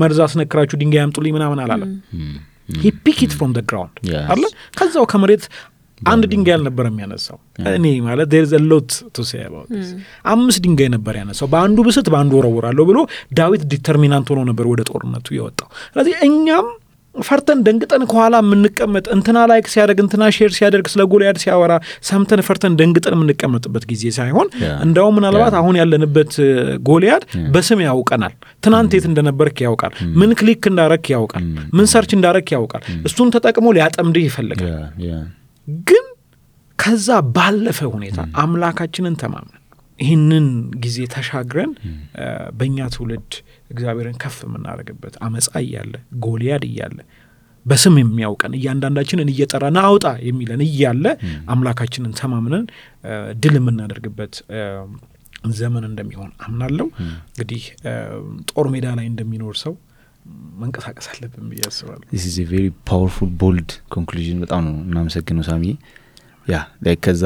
መርዝ 0.00 0.20
አስነክራችሁ 0.26 0.78
ድንጋይ 0.82 1.02
ያምጡልኝ 1.02 1.34
ምናምን 1.38 1.60
አላለም። 1.64 1.92
he 2.78 2.90
pick 3.04 3.18
it 3.24 3.32
from 3.36 3.52
ground 3.62 3.98
አለ 4.32 4.42
ከዛው 4.78 5.04
ከመሬት 5.12 5.44
አንድ 6.08 6.24
ድንጋይ 6.32 6.54
አልነበር 6.56 6.86
የሚያነሳው። 6.88 7.38
እኔ 7.72 7.86
ማለት 8.06 8.28
there's 8.32 8.46
a 8.50 8.60
lot 8.66 8.90
to 9.14 9.26
say 9.26 9.40
about 9.44 9.70
አምስት 10.32 10.60
ድንጋይ 10.66 10.90
ነበር 10.94 11.16
ያነሳው። 11.20 11.48
በአንዱ 11.52 11.78
ብስት 11.86 12.08
በአንዱ 12.14 12.34
ወረውራለሁ 12.40 12.84
ብሎ 12.90 12.98
ዳዊት 13.38 13.64
determinant 13.72 14.28
ሆኖ 14.32 14.42
ነበር 14.50 14.66
ወደ 14.72 14.82
ጦርነቱ 14.90 15.26
የወጣው። 15.36 15.70
ስለዚህ 15.88 16.14
እኛም 16.28 16.68
ፈርተን 17.14 17.60
ደንግጠን 17.66 18.02
ከኋላ 18.10 18.34
የምንቀመጥ 18.42 19.04
እንትና 19.14 19.38
like 19.50 19.66
ሲያደርግ 19.72 19.98
እንትና 20.02 20.24
share 20.36 20.50
ሲያደርግ 20.56 20.86
ስለ 20.92 21.02
ጎልያድ 21.12 21.38
ሲያወራ 21.42 21.72
ሰምተን 22.08 22.40
ፈርተን 22.46 22.74
ደንግጠን 22.80 23.14
የምንቀመጥበት 23.16 23.84
ጊዜ 23.90 24.12
ሳይሆን 24.18 24.48
እንደውም 24.86 25.16
ምናልባት 25.18 25.54
አሁን 25.60 25.78
ያለንበት 25.80 26.34
ጎልያድ 26.88 27.24
በስም 27.54 27.80
ያውቀናል። 27.86 28.34
ትናንት 28.62 28.94
የት 28.96 29.06
እንደነበርክ 29.10 29.58
ያውቃል። 29.66 29.92
ምን 30.20 30.32
click 30.40 30.68
እንዳረክ 30.72 31.08
ያውቃል። 31.14 31.44
ምን 31.76 31.88
search 31.92 32.12
እንዳረክ 32.16 32.50
ያውቃል። 32.56 32.84
እሱን 33.08 33.32
ተጠቅሞ 33.36 33.72
ሊያጠምድህ 33.76 34.26
ይፈልጋል። 34.28 34.70
ግን 35.88 36.06
ከዛ 36.78 37.08
ባለፈ 37.36 37.78
ሁኔታ 37.94 38.18
አምላካችንን 38.42 39.14
ተማምነን 39.22 39.64
ይህንን 39.98 40.46
ጊዜ 40.82 40.98
ተሻግረን 41.14 41.70
በእኛ 42.58 42.86
ትውልድ 42.94 43.32
እግዚአብሔርን 43.70 44.18
ከፍ 44.22 44.36
የምናደርግበት 44.46 45.14
አመፃ 45.26 45.50
እያለ 45.64 45.94
ጎልያድ 46.26 46.64
እያለ 46.68 46.98
በስም 47.66 47.94
የሚያውቀን 48.00 48.52
እያንዳንዳችንን 48.58 49.30
እየጠራ 49.32 49.64
ና 49.74 49.80
አውጣ 49.88 50.06
የሚለን 50.28 50.60
እያለ 50.66 51.04
አምላካችንን 51.54 52.12
ተማምነን 52.20 52.64
ድል 53.42 53.56
የምናደርግበት 53.58 54.34
ዘመን 55.58 55.84
እንደሚሆን 55.88 56.30
አምናለሁ። 56.46 56.86
እንግዲህ 57.02 57.64
ጦር 58.50 58.66
ሜዳ 58.72 58.86
ላይ 58.98 59.06
እንደሚኖር 59.10 59.56
ሰው 59.64 59.74
መንቀሳቀስ 60.60 61.06
አለብን 61.12 61.46
ብዬ 61.50 61.60
አስባለሁ። 61.68 62.06
It's 62.24 62.44
very 62.44 62.64
powerful 62.88 63.30
bold 63.40 63.70
conclusion። 63.94 64.40
በጣም 64.44 64.62
ነው 64.66 64.76
እናመሰግነው 64.86 65.44
ሳሚ። 65.48 65.64
ያ 66.46 66.58
ከዛ 67.02 67.22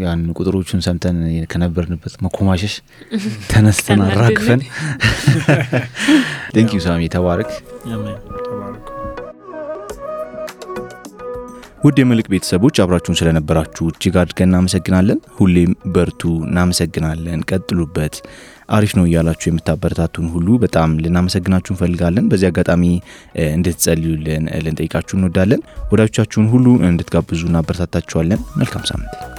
ያን 0.00 0.22
ቁጥሮቹን 0.36 0.80
ሰምተን 0.86 1.18
ከነበርንበት 1.52 2.14
መኮማሸሽ 2.24 2.74
ተነስተን 3.50 4.00
አራግፈን 4.08 4.62
you 6.74 6.80
ሳሚ፣ 6.86 7.02
ተባረክ። 7.14 7.50
ውድ 11.82 11.98
የመልሕቅ 12.00 12.26
ቤተሰቦች 12.32 12.76
አብራችሁን 12.82 13.16
ስለነበራችሁ 13.18 13.84
እጅግ 13.90 14.14
አድርገን 14.22 14.48
እናመሰግናለን። 14.48 15.18
ሁሌም 15.36 15.70
በርቱ፣ 15.94 16.20
እናመሰግናለን፣ 16.46 17.44
ቀጥሉበት፣ 17.50 18.16
አሪፍ 18.70 18.92
ነው 18.98 19.04
እያላችሁ 19.06 19.48
የምታበረታቱን 19.50 20.26
ሁሉ 20.34 20.58
በጣም 20.64 20.98
ልናመሰግናችሁ 21.04 21.72
እንፈልጋለን። 21.74 22.28
በዚህ 22.32 22.48
አጋጣሚ 22.50 22.84
እንድትጸልዩልን 23.50 24.46
ልንጠይቃችሁ 24.66 25.16
እንወዳለን። 25.18 25.62
ወዳጆቻችሁን 25.92 26.48
ሁሉ 26.54 26.66
እንድትጋብዙ 26.88 27.42
እናበረታታችኋለን። 27.50 28.42
መልካም 28.56 28.84
ሳምንት 28.84 29.29